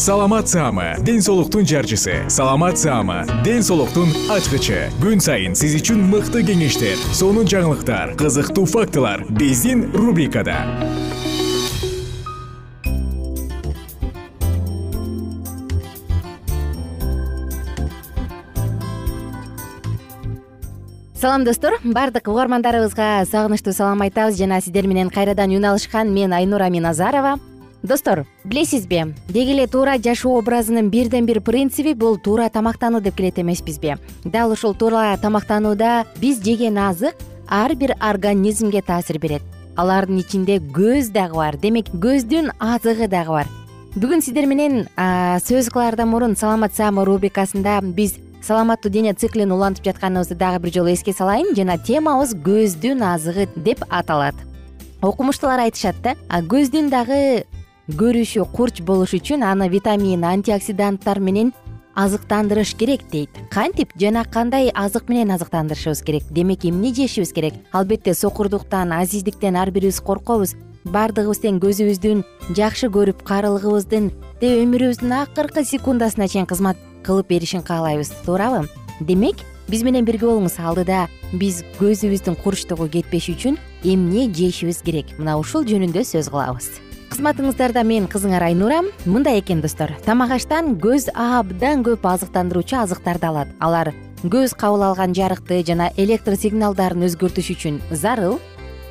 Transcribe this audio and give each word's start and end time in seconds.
саламат 0.00 0.48
саама 0.48 0.96
ден 1.04 1.20
соолуктун 1.20 1.66
жарчысы. 1.66 2.24
Саламат 2.28 2.78
саама 2.78 3.26
ден 3.44 3.62
соолуктун 3.62 4.08
ачкычы. 4.32 4.88
Күн 4.96 5.20
сайын 5.20 5.52
сиз 5.52 5.74
үчүн 5.76 6.00
мыкты 6.08 6.40
кеңештер 6.40 6.96
сонун 7.12 7.44
жаңылыктар 7.44 8.14
кызыктуу 8.16 8.64
фактылар 8.64 9.26
биздин 9.28 9.92
рубрикада. 9.92 10.56
Салам 21.12 21.44
достор. 21.44 21.76
Баардык 21.84 22.24
угармандарыбызга 22.32 23.26
сагынычтуу 23.28 23.76
салам 23.76 24.00
айтабыз. 24.00 24.40
Жана 24.40 24.62
сиздер 24.64 24.88
менен 24.88 25.12
кайрадан 25.12 25.52
үн 25.52 25.68
алышкан 25.74 26.08
мен 26.08 26.32
айнура 26.32 26.72
миназарова 26.72 27.36
достор 27.82 28.26
билесизби 28.44 29.14
деги 29.28 29.52
эле 29.52 29.66
туура 29.66 29.98
жашоо 29.98 30.38
образынын 30.38 30.90
бирден 30.90 31.26
бир 31.26 31.40
принциби 31.40 31.94
бул 31.94 32.18
туура 32.18 32.48
тамактануу 32.48 33.00
деп 33.00 33.16
келет 33.16 33.38
эмеспизби 33.38 33.96
дал 34.24 34.52
ушул 34.52 34.74
туура 34.74 35.16
тамактанууда 35.20 36.04
биз 36.20 36.42
жеген 36.42 36.78
азык 36.78 37.14
ар 37.50 37.74
бир 37.74 37.96
организмге 38.00 38.80
таасир 38.82 39.18
берет. 39.18 39.42
Алардын 39.76 40.20
ичинде 40.20 40.58
көз 40.58 41.10
дагы 41.10 41.34
бар 41.34 41.56
демек 41.56 41.88
көздүн 41.88 42.52
азыгы 42.58 43.08
дагы 43.08 43.30
бар. 43.30 43.46
Бүгүн 43.96 44.22
сиздер 44.22 44.46
менен 44.46 44.86
сөз 44.96 45.70
кылаардан 45.72 46.08
мурун 46.10 46.36
саламат 46.36 46.74
саама 46.74 47.04
рубрикасында 47.04 47.80
биз 47.82 48.18
саламаттуу 48.42 48.90
дене 48.92 49.14
циклин 49.14 49.52
улантып 49.52 49.88
жатканыбызды 49.90 50.36
дагы 50.36 50.62
бир 50.62 50.74
жолу 50.74 50.92
эске 50.92 51.12
салайын 51.12 51.56
жана 51.56 51.78
темабыз 51.78 52.34
көздүн 52.34 53.02
азыгы 53.14 53.48
деп 53.56 53.82
аталат. 53.88 54.34
Окумуштуулар 55.02 55.64
айтышат 55.66 55.96
да 56.02 56.14
көздүн 56.28 56.90
дагы 56.90 57.46
көрүшү 57.96 58.44
курч 58.52 58.80
болуш 58.86 59.14
үчүн 59.16 59.42
аны 59.46 59.68
витамин 59.70 60.24
антиоксиданттар 60.24 61.18
менен 61.20 61.52
азыктандырыш 61.96 62.74
керек 62.78 63.02
дейт. 63.10 63.30
Кантип 63.50 63.92
жана 63.98 64.24
кандай 64.24 64.70
азык 64.74 65.08
менен 65.08 65.32
азыктандырышыбыз 65.34 66.02
керек? 66.04 66.24
Демек 66.30 66.64
эмне 66.64 66.92
жешибиз 66.94 67.32
керек? 67.32 67.54
Албетте 67.72 68.14
сокурдуктан 68.14 68.92
азиздиктен 68.92 69.56
ар 69.56 69.70
бирибиз 69.70 70.00
коркобуз. 70.00 70.54
Баардыгыбыз 70.84 71.42
тең 71.42 71.60
көзүбүздүн 71.60 72.22
жакшы 72.56 72.88
көрүп 72.88 73.24
карылгыбыздын 73.28 74.10
тээ 74.40 74.62
өмүрүбүздүн 74.64 75.16
акыркы 75.22 75.64
секундасына 75.64 76.28
чейин 76.28 76.46
кызмат 76.46 76.76
кылып 77.04 77.28
беришин 77.28 77.62
каалайбыз. 77.62 78.12
Туурабы? 78.24 78.68
Демек 79.00 79.44
биз 79.68 79.82
менен 79.84 80.04
бирге 80.04 80.28
болуңуз 80.30 80.56
алдыда. 80.60 81.08
Биз 81.32 81.64
көзүбүздүн 81.80 82.40
курчтугу 82.40 82.88
кетпеш 82.88 83.28
үчүн 83.34 83.58
эмне 83.84 84.30
жешибиз 84.32 84.80
керек? 84.84 85.18
Мына 85.18 85.36
ушул 85.40 85.68
жөнүндө 85.68 86.06
сөз 86.06 86.32
кылабыз 86.32 86.89
кызматыңыздарда 87.10 87.82
мен 87.84 88.06
кызыңар 88.10 88.44
айнура 88.46 88.80
мындай 89.04 89.40
экен 89.40 89.60
достор. 89.60 89.90
Тамак 90.06 90.36
аштан 90.36 90.76
көз 90.80 91.08
абдан 91.14 91.82
көп 91.86 92.06
азыктандыруучу 92.06 92.78
азыктарды 92.78 93.26
алат. 93.26 93.50
Алар 93.58 93.92
көз 94.22 94.54
кабыл 94.56 94.86
алган 94.86 95.14
жарыкты 95.14 95.60
жана 95.66 95.90
электр 95.96 96.36
сигналдарын 96.38 97.04
өзгөртүш 97.08 97.50
үчүн 97.56 97.80
зарыл. 97.90 98.38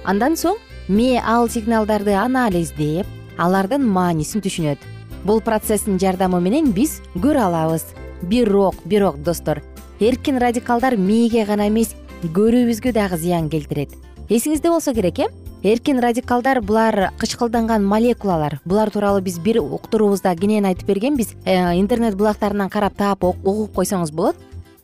Андан 0.03 0.35
соң 0.35 0.59
мээ 0.89 1.23
ал 1.23 1.49
сигналдарды 1.49 2.13
анализдеп 2.19 3.07
алардын 3.37 3.87
маанисин 3.87 4.43
түшүнөт. 4.43 4.83
Бул 5.23 5.39
процесстин 5.41 5.99
жардамы 5.99 6.41
менен 6.43 6.73
биз 6.75 6.99
көрө 7.15 7.47
алабыз. 7.47 7.87
Бирок 8.21 8.75
бирок 8.85 9.23
достор 9.23 9.63
эркин 9.99 10.39
радикалдар 10.39 10.97
мээге 10.97 11.45
гана 11.45 11.67
эмес 11.67 11.95
көрүүбүзгө 12.23 12.93
дагы 12.95 13.17
зыян 13.17 13.49
келтирет. 13.49 13.95
Эсиңизде 14.29 14.69
болсо 14.69 14.93
керек 14.93 15.19
э 15.19 15.27
эркин 15.63 15.99
радикалдар 15.99 16.61
булар 16.61 17.11
кычкылданган 17.19 17.85
молекулалар. 17.85 18.59
Булар 18.65 18.89
тууралуу 18.89 19.21
биз 19.21 19.39
бир 19.39 19.59
уктуруубузда 19.59 20.35
кенен 20.35 20.65
айтып 20.65 20.87
бергенбиз. 20.87 21.35
Э, 21.45 21.75
интернет 21.75 22.15
булактарынан 22.15 22.69
карап 22.69 22.95
таап 22.95 23.23
угуп 23.23 23.75
койсоңуз 23.75 24.11
болот. 24.11 24.35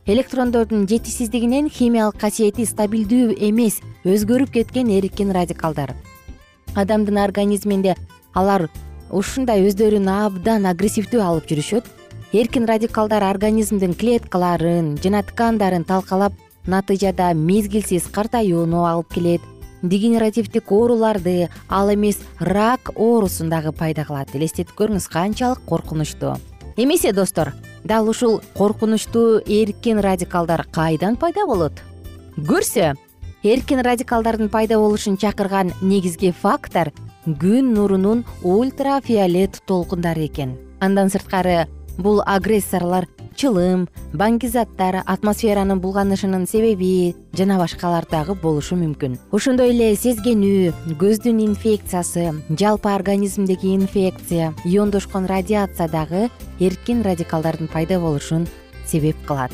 Электрондордун 0.06 0.88
жетишсиздигинен 0.88 1.70
химиялык 1.70 2.20
касиети 2.20 2.66
стабилдүү 2.66 3.38
эмес 3.40 3.80
өзгөрүп 4.04 4.52
кеткен 4.52 4.90
эркин 4.90 5.32
радикалдар. 5.32 5.96
Адамдын 6.76 7.18
организминде 7.24 7.96
алар 8.34 8.70
ушундай 9.12 9.64
өздөрүн 9.66 10.10
абдан 10.12 10.66
агрессивдүү 10.66 11.22
алып 11.22 11.48
жүрүшөт. 11.48 11.86
Эркин 12.34 12.68
радикалдар 12.68 13.24
организмдин 13.24 13.96
клеткаларын 13.96 14.98
жана 15.02 15.24
ткандарын 15.24 15.86
талкалап 15.86 16.34
натыйжада 16.68 17.34
мезгилсиз 17.34 18.10
картаюуну 18.12 18.86
алып 18.86 19.14
келет 19.14 19.42
дегенеративдик 19.82 20.72
ооруларды 20.72 21.50
ал 21.70 21.94
эмес 21.94 22.20
рак 22.40 22.92
оорусун 22.96 23.50
дагы 23.50 23.72
пайда 23.72 24.06
кылат. 24.06 24.36
Элестетип 24.36 24.76
көрүңүз 24.78 25.10
канчалык 25.12 25.62
коркунучтуу. 25.66 26.38
Эмесе 26.78 27.14
достор 27.14 27.54
дал 27.84 28.10
ушул 28.10 28.42
коркунучтуу 28.56 29.42
эркин 29.46 30.00
радикалдар 30.00 30.66
кайдан 30.72 31.16
пайда 31.16 31.46
болот? 31.46 31.74
Көрсө 32.36 32.96
эркин 33.44 33.80
радикалдардын 33.80 34.50
пайда 34.50 34.80
болушун 34.80 35.18
чакырган 35.18 35.72
негизги 35.82 36.32
фактор 36.32 36.92
күн 37.26 37.74
нурунун 37.74 38.26
ультрафиолет 38.44 39.62
толкундары 39.66 40.26
экен. 40.26 40.58
Андан 40.80 41.10
сырткары 41.10 41.68
бул 41.98 42.22
агрессорлор 42.26 43.08
чылым 43.36 43.86
баңгизаттар 44.16 45.02
атмосферанын 45.06 45.82
булганышынын 45.84 46.48
себеби 46.48 47.16
жана 47.36 47.58
башкалар 47.60 48.08
дагы 48.10 48.36
болушу 48.40 48.78
мүмкүн. 48.80 49.18
Ошондой 49.36 49.74
эле 49.76 49.92
сезгенүү 50.00 50.96
көздүн 51.02 51.44
инфекциясы 51.50 52.32
жалпы 52.50 52.90
организмдеги 52.94 53.76
инфекция 53.76 54.54
иондошкон 54.64 55.28
радиация 55.28 55.90
дагы 55.90 56.30
эркин 56.60 57.04
радикалдардын 57.04 57.68
пайда 57.68 58.00
болушун 58.00 58.48
себеп 58.88 59.20
кылат. 59.28 59.52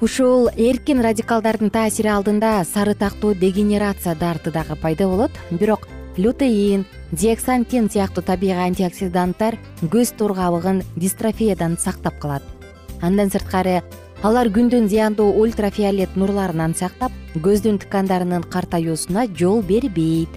Ушул 0.00 0.50
эркин 0.56 1.00
радикалдардын 1.00 1.70
таасири 1.70 2.12
алдында 2.12 2.62
сарытактуу 2.64 3.34
дегенерация 3.34 4.14
дарты 4.14 4.52
дагы 4.52 4.76
пайда 4.76 5.08
болот 5.08 5.32
бирок 5.50 5.88
лютеин 6.16 6.84
диоксантин 7.12 7.90
сыяктуу 7.90 8.24
табигый 8.24 8.66
антиоксиданттар 8.68 9.56
көз 9.82 10.12
тургабыгын 10.16 10.82
дистрофиядан 10.96 11.78
сактап 11.78 12.18
калат 12.18 12.42
андан 13.02 13.30
сырткары 13.30 13.82
алар 14.22 14.48
күндүн 14.52 14.88
зыяндуу 14.88 15.34
ультрафиолет 15.42 16.16
нурларынан 16.16 16.74
сактап 16.74 17.12
көздүн 17.44 17.78
ткандарынын 17.84 18.46
картаюусуна 18.50 19.26
жол 19.36 19.62
бербейт. 19.62 20.30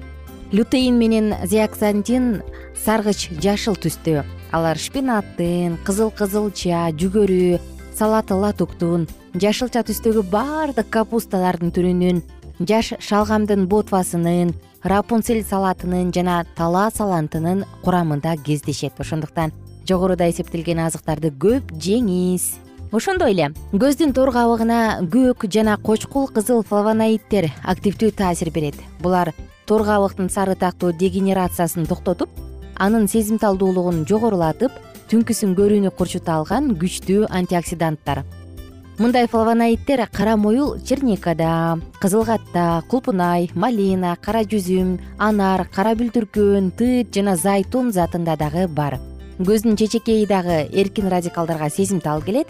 Лютеин 0.51 0.97
менен 0.97 1.33
зиаксантин 1.45 2.41
саргыч 2.85 3.29
жашыл 3.41 3.77
түстө 3.77 4.23
алар 4.51 4.77
шпинаттын 4.81 5.77
кызыл 5.85 6.09
кызылча 6.11 6.89
жүгөрү 6.97 7.59
салат 7.93 8.31
латуктун 8.31 9.05
жашылча 9.35 9.83
түстөгү 9.85 10.25
баардык 10.31 10.89
капусталардын 10.89 11.73
түрүнүн 11.75 12.23
жаш 12.65 12.95
шалгамдын 12.97 13.67
ботвасынын 13.69 14.55
рапунцель 14.83 15.43
салатынын 15.45 16.13
жана 16.15 16.41
талаа 16.57 16.89
салантынын 16.95 17.65
курамында 17.83 18.35
кездешет 18.45 18.99
ошондуктан 18.99 19.53
жогоруда 19.89 20.29
эсептелген 20.29 20.79
азыктарды 20.85 21.31
көп 21.33 21.73
жеңиз. 21.81 22.51
Ошондой 22.93 23.35
эле 23.35 23.51
көздүн 23.73 24.13
тор 24.17 24.31
кабыгына 24.33 25.01
көк 25.13 25.45
жана 25.53 25.77
кочкул 25.77 26.27
кызыл 26.33 26.63
флавоноиддер 26.65 27.49
активдүү 27.63 28.11
таасир 28.17 28.49
берет. 28.53 28.77
Булар 29.01 29.33
тор 29.69 29.83
кабыктын 29.85 30.29
сарытактуу 30.33 30.93
дегенерациясын 30.93 31.85
токтотуп 31.89 32.29
анын 32.77 33.05
сезимталдуулугун 33.11 34.05
жогорулатып 34.09 34.73
түнкүсүн 35.11 35.53
көрүүнү 35.57 35.91
курчута 35.97 36.39
алган 36.39 36.71
күчтүү 36.81 37.27
антиоксиданттар. 37.29 38.23
Мындай 38.99 39.27
флавоноиддер 39.31 40.07
кара 40.11 40.35
моюл 40.37 40.79
черникада 40.81 41.79
кызылгатта 42.01 42.83
кулпунай 42.91 43.51
малина 43.55 44.17
кара 44.21 44.41
жүзүм 44.43 44.97
анар 45.17 45.67
кара 45.71 45.93
бүлдүркөн 45.95 46.73
тыт 46.75 47.13
жана 47.15 47.37
зайтун 47.37 47.93
затында 47.95 48.35
дагы 48.35 48.67
бар 48.67 48.99
көздүн 49.39 49.77
чечекейи 49.79 50.25
дагы 50.27 50.65
эркин 50.67 51.07
радикалдарга 51.07 51.69
сезимтал 51.71 52.21
келет. 52.21 52.47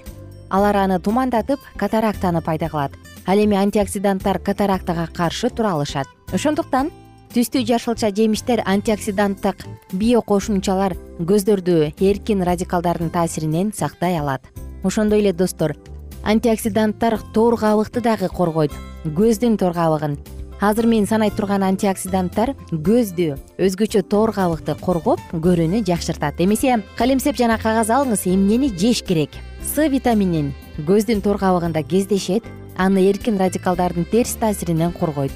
Алар 0.49 0.75
аны 0.75 0.97
тумандатып 0.99 1.59
катарактаны 1.77 2.41
пайда 2.41 2.69
кылат. 2.69 2.91
Ал 3.27 3.37
эми 3.37 3.55
антиоксиданттар 3.55 4.39
катарактага 4.39 5.05
каршы 5.13 5.51
тура 5.51 5.75
алышат. 5.75 6.07
Ошондуктан 6.33 6.89
түстүү 7.29 7.61
жашылча 7.69 8.09
жемиштер 8.09 8.63
антиоксиданттык 8.65 9.67
биокошумчалар 9.93 10.97
көздөрдү 11.19 11.93
эркин 11.99 12.41
радикалдардын 12.41 13.13
таасиринен 13.13 13.69
сактай 13.71 14.17
алат. 14.17 14.41
Ошондой 14.83 15.21
эле 15.21 15.33
достор 15.33 15.77
антиоксиданттар 16.23 17.19
тор 17.35 17.59
кабыкты 17.59 18.01
дагы 18.01 18.29
коргойт. 18.33 18.73
Көздүн 19.05 19.59
тор 19.61 19.77
кабыгын 19.77 20.17
азыр 20.59 20.87
мен 20.87 21.07
санай 21.07 21.31
турган 21.31 21.63
антиоксиданттар 21.63 22.51
көздү 22.71 23.37
өзгөчө 23.63 24.03
тор 24.11 24.33
кабыкты 24.35 24.75
коргоп 24.75 25.21
көрүүнү 25.31 25.83
жакшыртат. 25.87 26.41
Эмесе 26.43 26.81
калемсеп 26.99 27.37
жана 27.39 27.57
кагаз 27.57 27.89
алыңыз 27.89 28.25
эмнени 28.27 28.71
жеш 28.75 29.01
керек? 29.03 29.31
С 29.63 29.87
витаминин 29.87 30.51
көздүн 30.87 31.23
тор 31.23 31.39
кабыгында 31.39 31.83
кездешет 31.83 32.43
аны 32.77 33.07
эркин 33.09 33.39
радикалдардын 33.39 34.05
терс 34.11 34.35
таасиринен 34.35 34.91
коргойт. 34.91 35.31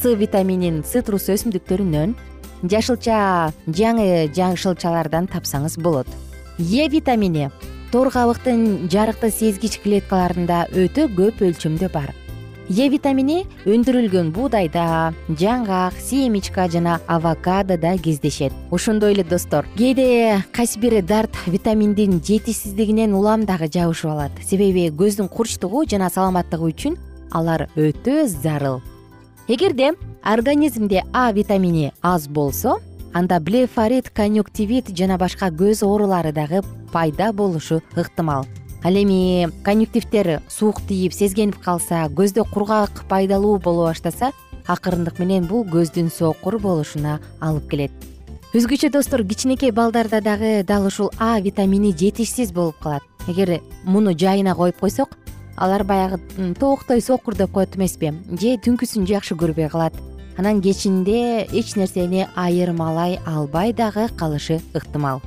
С 0.00 0.14
витаминин 0.16 0.82
цитрус 0.82 1.28
өсүмдүктөрүнөн 1.28 2.16
жашылча 2.64 3.52
жаңы 3.68 4.32
жашылчалардан 4.32 5.28
тапсаңыз 5.28 5.76
болот. 5.80 6.08
Е 6.58 6.88
витамини 6.88 7.50
тор 7.92 8.10
кабыктын 8.10 8.88
жарыкты 8.88 9.30
сезгич 9.30 9.80
клеткаларында 9.84 10.68
өтө 10.72 11.10
көп 11.12 11.44
өлчөмдө 11.44 11.92
бар 11.92 12.14
е 12.68 12.88
витамини 12.88 13.44
өндүрүлгөн 13.68 14.30
буудайда 14.32 15.12
жаңгак 15.28 15.98
семечка 16.00 16.64
жана 16.72 16.98
авокадода 17.06 17.98
кездешет. 17.98 18.52
Ошондой 18.70 19.12
эле 19.12 19.24
достор. 19.24 19.66
Кээде 19.76 20.42
кайсы 20.52 20.78
бир 20.78 21.02
дарт 21.02 21.36
витаминдин 21.46 22.22
жетишсиздигинен 22.24 23.12
улам 23.14 23.44
дагы 23.44 23.68
жабышып 23.68 24.10
алат. 24.10 24.32
Себеби 24.42 24.88
көздүн 24.88 25.28
курчтугу 25.28 25.84
жана 25.84 26.08
саламаттыгы 26.08 26.72
үчүн 26.72 26.96
алар 27.32 27.68
өтө 27.76 28.26
зарыл. 28.26 28.80
Эгерде 29.46 29.92
организмде 30.24 31.02
а 31.12 31.32
витамини 31.32 31.92
аз 32.00 32.28
болсо 32.28 32.80
анда 33.12 33.40
блефорит 33.40 34.08
конъюктивит 34.08 34.96
жана 34.96 35.18
башка 35.18 35.52
көз 35.52 35.84
оорулары 35.84 36.32
дагы 36.32 36.62
пайда 36.92 37.32
болушу 37.32 37.82
ыктымал 37.94 38.46
ал 38.84 38.94
эми 38.94 39.48
конъюктивдер 39.64 40.42
суук 40.48 40.82
тийип 40.86 41.12
сезгенип 41.12 41.56
калса 41.64 42.04
көздө 42.12 42.44
кургак 42.52 43.06
пайдалуу 43.08 43.58
боло 43.58 43.86
баштаса 43.88 44.32
акырындык 44.68 45.18
менен 45.18 45.46
бул 45.48 45.64
көздүн 45.64 46.10
сокур 46.12 46.58
болушуна 46.60 47.18
алып 47.40 47.70
келет. 47.70 47.92
Өзгөчө 48.54 48.90
достор 48.92 49.24
кичинекей 49.24 49.72
балдарда 49.72 50.20
дагы 50.20 50.62
дал 50.62 50.86
ушул 50.86 51.10
а 51.18 51.40
витамини 51.40 51.94
жетишсиз 51.96 52.52
болуп 52.52 52.78
калат. 52.78 53.02
Эгер 53.26 53.60
муну 53.84 54.12
жайына 54.12 54.54
коюп 54.54 54.78
койсок 54.78 55.16
алар 55.56 55.84
баягы 55.84 56.20
тооктой 56.60 57.00
сокур 57.00 57.34
деп 57.34 57.52
коет 57.52 57.76
эмеспи 57.76 58.12
же 58.40 58.56
түнкүсүн 58.60 59.08
жакшы 59.08 59.34
көрбөй 59.34 59.70
калат. 59.70 59.94
Анан 60.36 60.60
кечинде 60.60 61.46
эч 61.52 61.74
нерсени 61.76 62.28
айырмалай 62.36 63.18
албай 63.26 63.72
дагы 63.72 64.08
калышы 64.16 64.60
ыктымал. 64.74 65.22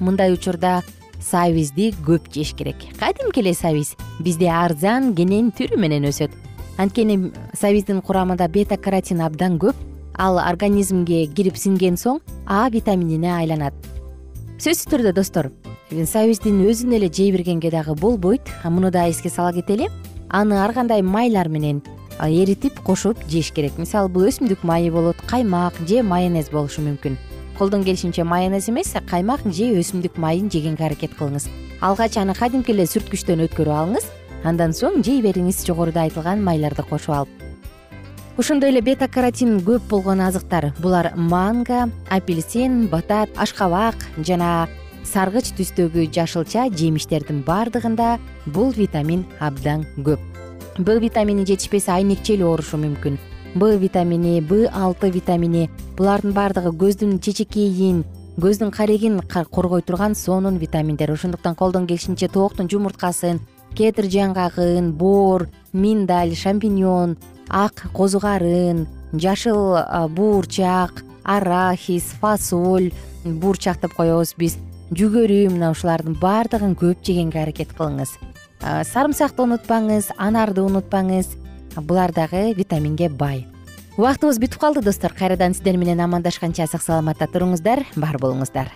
Мындай 0.00 0.32
учурда 0.32 0.82
сабизди 1.20 1.92
көп 2.06 2.30
жеш 2.32 2.54
керек. 2.54 2.76
Кадимки 2.98 3.40
эле 3.40 3.54
сабиз 3.54 3.94
бизде 4.20 4.48
арзан 4.50 5.14
кенен 5.14 5.50
түрү 5.50 5.78
менен 5.80 6.08
өсөт. 6.08 6.30
Анткени 6.78 7.32
сабиздин 7.56 8.02
курамында 8.02 8.48
бета 8.48 8.76
каротин 8.76 9.22
абдан 9.24 9.58
көп 9.58 9.76
ал 10.18 10.38
организмге 10.38 11.26
кирип 11.26 11.56
сиңген 11.56 11.96
соң 11.96 12.20
а 12.46 12.68
витаминине 12.72 13.32
айланат. 13.32 13.74
Сөзсүз 14.58 14.88
түрдө 14.92 15.12
достор 15.16 15.50
сабиздин 15.90 16.64
өзүн 16.66 16.96
эле 16.96 17.08
жей 17.12 17.32
бергенге 17.32 17.70
дагы 17.70 17.94
болбойт 17.94 18.48
муну 18.64 18.90
да 18.90 19.08
эске 19.08 19.30
сала 19.30 19.52
кетели 19.52 19.88
аны 20.28 20.58
ар 20.58 20.72
кандай 20.74 21.02
майлар 21.02 21.48
менен 21.48 21.82
эритип 22.20 22.80
кошуп 22.80 23.18
жеш 23.28 23.52
керек. 23.52 23.78
Мисалы 23.78 24.08
бул 24.08 24.26
өсүмдүк 24.28 24.64
майы 24.64 24.90
болот 24.90 25.16
каймак 25.26 25.74
же 25.88 26.02
майонез 26.02 26.50
болушу 26.50 26.82
мүмкүн 26.82 27.16
колдон 27.58 27.84
келишинче 27.84 28.24
майонез 28.24 28.68
эмес 28.68 28.92
каймак 29.08 29.40
же 29.48 29.70
өсүмдүк 29.80 30.18
майын 30.20 30.50
жегенге 30.52 30.84
аракет 30.84 31.16
кылыңыз. 31.16 31.48
Алгач 31.80 32.16
аны 32.20 32.34
кадимки 32.34 32.72
эле 32.72 32.84
сүрткүчтөн 32.84 33.46
өткөрүп 33.46 33.72
алыңыз 33.72 34.06
андан 34.44 34.74
соң 34.76 35.02
жей 35.04 35.22
бериңиз 35.24 35.64
жогоруда 35.66 36.04
айтылган 36.04 36.44
майларды 36.44 36.84
кошуп 36.84 37.14
алып. 37.16 37.28
Ошондой 38.36 38.70
эле 38.74 38.82
бета 38.82 39.08
каротин 39.08 39.60
көп 39.64 39.88
болгон 39.88 40.20
азыктар. 40.20 40.74
Булар 40.82 41.14
манго 41.16 41.88
апельсин 42.10 42.88
батат 42.92 43.30
ашкабак 43.36 43.96
жана 44.18 44.68
саргыч 45.04 45.54
түстөгү 45.56 46.10
жашылча 46.12 46.68
жемиштердин 46.68 47.40
баардыгында 47.46 48.18
бул 48.46 48.74
витамин 48.76 49.24
абдан 49.40 49.86
көп. 49.96 50.20
Б 50.76 50.98
витамини 51.00 51.46
жетишпесе 51.46 51.92
айнекче 51.92 52.34
эле 52.34 52.44
оорушу 52.44 52.76
мүмкүн 52.76 53.16
б 53.56 53.76
витамини 53.80 54.40
б 54.40 54.68
алты 54.68 55.08
витамини 55.10 55.70
булардын 55.96 56.34
баардыгы 56.36 56.74
көздүн 56.76 57.18
чечекейин 57.24 58.02
көздүн 58.36 58.70
карегин 58.70 59.20
коргой 59.50 59.80
турган 59.80 60.14
сонун 60.14 60.58
витаминдер. 60.58 61.12
Ошондуктан 61.12 61.54
колдон 61.54 61.86
келишинче 61.86 62.28
тооктун 62.28 62.68
жумурткасын 62.68 63.40
кедр 63.74 64.10
жаңгагын 64.12 64.92
боор 64.92 65.48
миндаль 65.72 66.34
шампиньон 66.36 67.16
ак 67.48 67.88
козу 67.94 68.20
карын 68.20 68.86
жашыл 69.14 69.78
буурчак 70.10 71.02
арахис 71.24 72.12
фасоль 72.20 72.92
буурчак 73.24 73.80
деп 73.80 73.94
коебуз 73.96 74.34
биз. 74.36 74.58
Жүгөрү 74.92 75.48
мына 75.50 75.72
ушулардын 75.72 76.14
баардыгын 76.20 76.76
көп 76.76 77.00
жегенге 77.02 77.40
аракет 77.42 77.72
кылыңыз. 77.72 78.12
Сарымсакты 78.60 79.42
унутпаңыз 79.42 80.12
анарды 80.16 80.62
унутпаңыз 80.62 81.32
булар 81.82 82.12
дагы 82.12 82.52
витаминге 82.56 83.08
бай. 83.08 83.46
Убактыбыз 83.96 84.38
бүтүп 84.38 84.60
калды 84.60 84.82
достор. 84.84 85.12
Кайрадан 85.16 85.54
сиздер 85.54 85.78
менен 85.80 86.00
амандашканча 86.04 86.66
сак 86.68 86.82
саламатта 86.84 87.26
туруңуздар. 87.32 87.86
Бар 87.96 88.18
болуңуздар. 88.20 88.68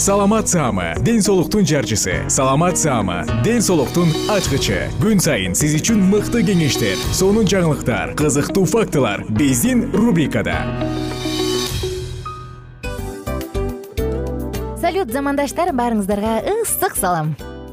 Саламат 0.00 0.48
саама 0.48 0.94
ден 1.04 1.22
соолуктун 1.22 1.64
жарчысы. 1.64 2.24
Саламат 2.28 2.78
саама 2.78 3.22
ден 3.44 3.62
соолуктун 3.62 4.10
ачкычы. 4.32 4.88
Күн 4.98 5.22
сайын 5.22 5.54
сиз 5.54 5.76
үчүн 5.78 6.02
мыкты 6.10 6.42
кеңештер 6.48 6.98
сонун 7.14 7.46
жаңылыктар 7.46 8.16
кызыктуу 8.18 8.64
фактылар 8.66 9.22
биздин 9.30 9.86
рубрикада. 9.94 10.58
Салют 14.82 15.12
замандаштар 15.14 15.70
баарыңыздарга 15.72 16.40
ысык 16.58 16.98
салам 16.98 17.36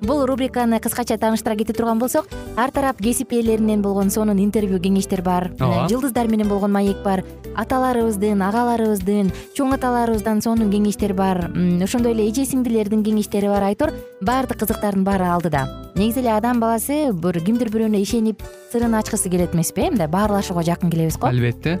бул 0.00 0.24
рубриканы 0.26 0.80
кыскача 0.80 1.18
тааныштыра 1.18 1.56
кете 1.56 1.72
турган 1.72 1.98
болсок 1.98 2.28
ар 2.56 2.70
тарап 2.70 3.00
кесип 3.02 3.32
ээлеринен 3.32 3.82
болгон 3.82 4.10
сонун 4.10 4.38
интервью 4.38 4.78
кеңештер 4.80 5.22
бар. 5.22 5.50
Ооба. 5.60 5.88
жылдыздар 5.88 6.28
менен 6.28 6.48
болгон 6.48 6.72
маек 6.72 7.02
бар. 7.04 7.24
Аталарыбыздын 7.56 8.42
агаларыбыздын 8.42 9.32
чоң 9.56 9.74
аталарыбыздан 9.74 10.42
сонун 10.42 10.70
кеңештер 10.70 11.14
бар. 11.14 11.50
Ошондой 11.82 12.12
эле 12.12 12.28
эже 12.30 12.46
сиңдилердин 12.46 13.04
кеңештери 13.04 13.48
бар 13.48 13.70
айтор. 13.70 13.92
Баардык 14.20 14.58
кызыктардын 14.62 15.04
баары 15.04 15.26
алдыда. 15.26 15.66
Негизи 15.94 16.20
эле 16.20 16.32
адам 16.36 16.60
баласы 16.60 17.12
бир 17.12 17.40
кимдир 17.42 17.70
бирөөнө 17.74 18.02
ишенип 18.02 18.42
сырын 18.72 18.94
ачкысы 18.94 19.30
келет 19.30 19.54
эмеспи 19.54 19.88
э 19.88 19.90
мындай 19.90 20.08
баарлашууга 20.08 20.62
жакын 20.62 20.90
келебиз 20.90 21.18
го. 21.18 21.26
Албетте 21.26 21.80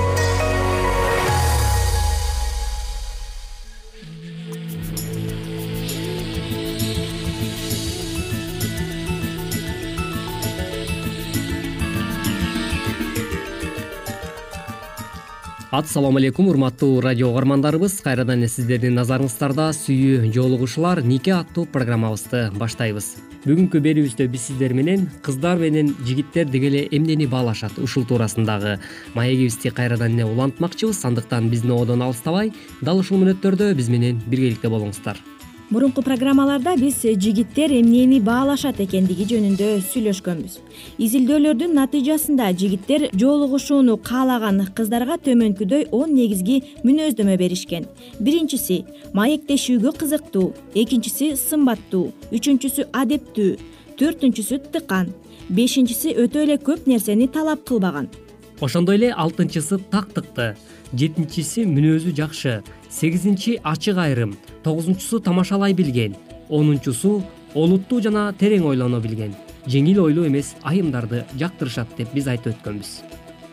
ассалому 15.71 16.17
алейкум 16.17 16.49
урматтуу 16.49 16.99
радио 16.99 17.29
угармандарыбыз. 17.29 18.01
Кайрадан 18.03 18.41
эле 18.43 18.49
сиздердин 18.51 18.97
назарыңыздарда 18.99 19.69
сүйүү 19.71 20.27
жолугушуулар 20.35 20.99
нике 21.07 21.31
аттуу 21.31 21.63
программабызды 21.63 22.49
баштайбыз. 22.59 23.07
Бүгүнкү 23.45 23.79
берүүбүздө 23.79 24.27
биз 24.27 24.49
сиздер 24.49 24.75
менен 24.75 25.07
кыздар 25.23 25.63
менен 25.63 25.95
жигиттер 26.03 26.51
деги 26.51 26.67
эле 26.67 26.85
эмнени 26.91 27.25
баалашат 27.25 27.79
ушул 27.79 28.03
туурасындагы 28.03 28.79
маегибизди 29.15 29.71
кайрадан 29.71 30.19
эле 30.19 30.27
улантмакчыбыз. 30.27 31.05
Андыктан 31.07 31.47
биздин 31.49 31.71
ободон 31.71 32.03
алыстабай 32.03 32.51
дал 32.81 32.99
ушул 32.99 33.23
мүнөттөрдө 33.23 33.73
биз 33.73 33.87
менен 33.87 34.19
биргеликте 34.27 34.67
болуңуздар 34.67 35.23
мурунку 35.71 36.01
программаларда 36.01 36.75
биз 36.75 37.01
жигиттер 37.01 37.71
эмнени 37.71 38.19
баалашат 38.19 38.81
экендиги 38.83 39.23
жөнүндө 39.29 39.69
сүйлөшкөнбүз. 39.87 40.57
Изилдөөлөрдүн 40.99 41.71
натыйжасында 41.79 42.49
жигиттер 42.59 43.07
жолугушууну 43.15 43.95
каалаган 44.03 44.65
кыздарга 44.75 45.15
төмөнкүдөй 45.23 45.87
он 45.95 46.11
негизги 46.17 46.57
мүнөздөмө 46.83 47.37
беришкен. 47.39 47.87
Биринчиси 48.19 48.83
маектешүүгө 49.15 49.95
кызыктуу 50.01 50.51
экинчиси 50.75 51.37
сымбаттуу 51.39 52.11
үчүнчүсү 52.35 52.89
адептүү 52.91 53.55
төртүнчүсү 53.95 54.59
тыкан 54.75 55.15
бешинчиси 55.47 56.17
өтө 56.19 56.43
эле 56.43 56.59
көп 56.59 56.83
нерсени 56.91 57.31
талап 57.31 57.63
кылбаган. 57.63 58.11
Ошондой 58.59 58.99
эле 58.99 59.15
алтынчысы 59.15 59.79
тактыкты 59.89 60.51
жетинчиси 60.93 61.63
мүнөзү 61.65 62.11
жакшы 62.19 62.59
сегизинчи 62.91 63.59
ачык 63.63 63.97
айрым 63.97 64.37
тогузунчусу 64.63 65.19
тамашалай 65.19 65.73
билген 65.73 66.15
онунчусу 66.49 67.21
олуттуу 67.55 68.01
жана 68.01 68.31
терең 68.39 68.67
ойлоно 68.67 68.99
билген. 69.03 69.33
Жеңил 69.67 70.01
ойлуу 70.05 70.25
эмес 70.27 70.55
айымдарды 70.63 71.23
жактырышат 71.37 71.95
деп 71.97 72.13
биз 72.15 72.27
айтып 72.27 72.55
өткөнбүз. 72.55 72.91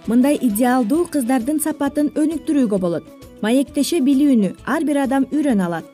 Мындай 0.09 0.39
идеалдуу 0.41 1.05
кыздардын 1.13 1.61
сапатын 1.61 2.11
өнүктүрүүгө 2.17 2.79
болот. 2.81 3.09
Маектеше 3.43 4.01
билүүнү 4.01 4.55
ар 4.67 4.87
бир 4.89 5.03
адам 5.05 5.27
үйрөнө 5.31 5.67
алат. 5.67 5.85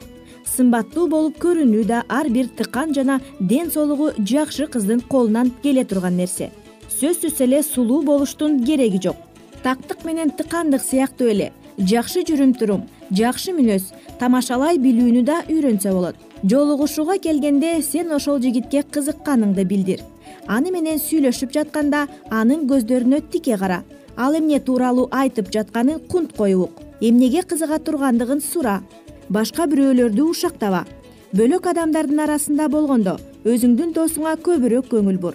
Сымбаттуу 0.55 1.09
болуп 1.11 1.41
көрүнүү 1.43 1.85
да 1.89 2.05
ар 2.09 2.29
бир 2.31 2.47
тыкан 2.57 2.95
жана 2.95 3.19
ден 3.41 3.73
соолугу 3.75 4.13
жакшы 4.19 4.69
кыздын 4.71 5.03
колунан 5.09 5.51
келе 5.63 5.85
турган 5.85 6.17
нерсе. 6.17 6.53
Сөзсүз 7.01 7.43
эле 7.43 7.63
сулуу 7.63 8.03
болуштун 8.07 8.63
кереги 8.65 9.03
жок. 9.03 9.17
Тактык 9.65 10.05
менен 10.05 10.31
тыкандык 10.31 10.83
сыяктуу 10.85 11.29
эле. 11.29 11.53
Жакшы 11.79 12.23
жүрүм 12.23 12.55
турум 12.55 12.85
жакшы 13.11 13.53
мүнөз 13.57 13.91
тамашалай 14.21 14.79
билүүнү 14.79 15.23
да 15.25 15.43
үйрөнсө 15.49 15.93
болот. 15.93 16.17
Жолугушууга 16.45 17.19
келгенде 17.19 17.81
сен 17.83 18.13
ошол 18.13 18.41
жигитке 18.41 18.83
кызыкканыңды 18.83 19.65
билдир. 19.65 20.01
Аны 20.47 20.71
менен 20.71 20.99
сүйлөшүп 21.01 21.53
жатканда 21.53 22.07
анын 22.31 22.67
көздөрүнө 22.69 23.23
тике 23.31 23.59
кара. 23.59 23.83
Ал 24.17 24.37
эмне 24.39 24.61
тууралуу 24.61 25.09
айтып 25.11 25.51
жатканын 25.53 26.01
кунт 26.09 26.37
коюп 26.37 26.69
ук 26.69 26.83
эмнеге 27.01 27.43
кызыга 27.43 27.79
тургандыгын 27.79 28.41
сура. 28.41 28.83
Башка 29.29 29.67
бирөөлөрдү 29.67 30.29
ушактаба. 30.31 30.85
Бөлөк 31.33 31.67
адамдардын 31.73 32.21
арасында 32.27 32.69
болгондо 32.69 33.19
өзүңдүн 33.45 33.93
досуңа 33.97 34.37
көбүрөөк 34.47 34.93
көңүл 34.93 35.19
бур. 35.19 35.35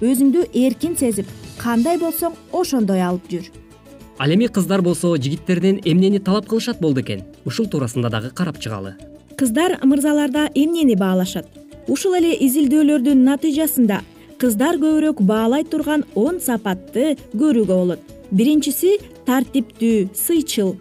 Өзүңдү 0.00 0.50
эркин 0.54 0.96
сезип 0.96 1.26
кандай 1.58 1.98
болсоң 1.98 2.36
ошондой 2.52 3.02
алып 3.04 3.26
жүр 3.30 3.50
ал 4.20 4.30
эми 4.34 4.48
кыздар 4.48 4.82
болсо 4.82 5.16
жигиттерден 5.16 5.80
эмнени 5.82 6.18
талап 6.18 6.46
кылышат 6.46 6.78
болду 6.78 7.00
экен? 7.00 7.22
Ушул 7.46 7.66
туурасында 7.66 8.10
дагы 8.10 8.30
карап 8.30 8.58
чыгалы. 8.60 8.94
Кыздар 9.36 9.78
мырзаларда 9.82 10.50
эмнени 10.54 10.94
баалашат? 10.94 11.46
Ушул 11.88 12.14
эле 12.18 12.34
изилдөөлөрдүн 12.36 13.24
натыйжасында 13.24 14.02
кыздар 14.36 14.76
көбүрөөк 14.76 15.22
баалай 15.24 15.64
турган 15.64 16.04
он 16.14 16.38
сапатты 16.40 17.16
көрүүгө 17.32 17.72
болот. 17.72 18.00
Биринчиси 18.30 18.98
тартиптүү 19.24 20.10
сыйчыл. 20.12 20.76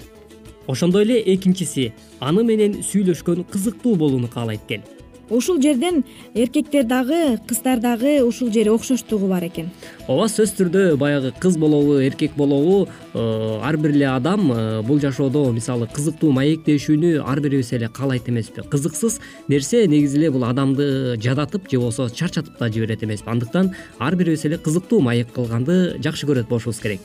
Ошондой 0.68 1.08
эле 1.08 1.24
экинчиси 1.34 1.94
аны 2.20 2.44
менен 2.44 2.82
сүйлөшкөн 2.84 3.48
кызыктуу 3.48 3.96
болууну 3.96 4.28
каалайт 4.28 4.68
экен 4.68 4.84
ушул 5.30 5.62
жерден 5.62 6.04
эркектер 6.34 6.84
дагы 6.84 7.40
кыздар 7.48 7.80
дагы 7.80 8.24
ушул 8.24 8.52
жери 8.52 8.70
окшоштугу 8.70 9.28
бар 9.28 9.46
экен. 9.48 9.70
Ооба 10.08 10.28
сөзсүз 10.28 10.56
түрдө 10.58 10.84
баягы 10.98 11.32
кыз 11.40 11.58
болобу 11.58 12.00
эркек 12.02 12.36
болобу 12.36 12.88
э, 13.14 13.60
ар 13.64 13.78
бир 13.78 13.92
эле 13.92 14.08
адам 14.10 14.52
э, 14.52 14.82
бул 14.82 15.00
жашоодо 15.00 15.52
мисалы 15.54 15.88
кызыктуу 15.88 16.32
маектешүүнү 16.34 17.24
ар 17.26 17.42
бирибиз 17.42 17.72
эле 17.74 17.90
каалайт 17.90 18.30
эмеспи. 18.30 18.62
Кызыксыз 18.62 19.20
нерсе 19.48 19.86
негизи 19.88 20.18
эле 20.18 20.32
бул 20.32 20.46
адамды 20.46 21.18
жадатып 21.22 21.70
же 21.70 21.78
болбосо 21.78 22.10
чарчатып 22.10 22.58
да 22.60 22.70
жиберет 22.70 23.04
эмеспи. 23.04 23.30
Андыктан 23.30 23.74
ар 24.00 24.16
бирибиз 24.16 24.46
эле 24.46 24.58
кызыктуу 24.58 25.02
маек 25.02 25.32
кылганды 25.34 26.00
жакшы 26.04 26.26
көрөт 26.26 26.50
болушубуз 26.50 26.82
керек. 26.82 27.02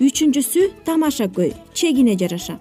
Үчүнчүсү 0.00 0.70
тамаша 0.84 1.28
көй 1.28 1.54
чегине 1.74 2.16
жараша. 2.18 2.58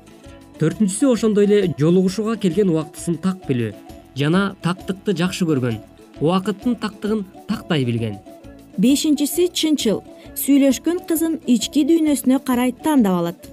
Төртүнчүсү 0.60 1.13
ошондой 1.15 1.48
эле 1.48 1.74
жолугушууга 1.80 2.38
келген 2.38 2.70
убактысын 2.70 3.18
так 3.18 3.48
билүү 3.48 3.90
жана 4.15 4.56
тактыкты 4.63 5.15
жакшы 5.18 5.46
көргөн. 5.50 5.80
Убакыттын 6.22 6.75
тактыгын 6.82 7.25
тактай 7.48 7.86
билген. 7.86 8.20
Бешинчиси 8.77 9.50
чынчыл. 9.53 10.03
Сүйлөшкөн 10.38 11.01
кызын 11.10 11.39
ички 11.50 11.84
дүйнөсүнө 11.88 12.39
карай 12.46 12.72
тандап 12.72 13.20
алат. 13.20 13.50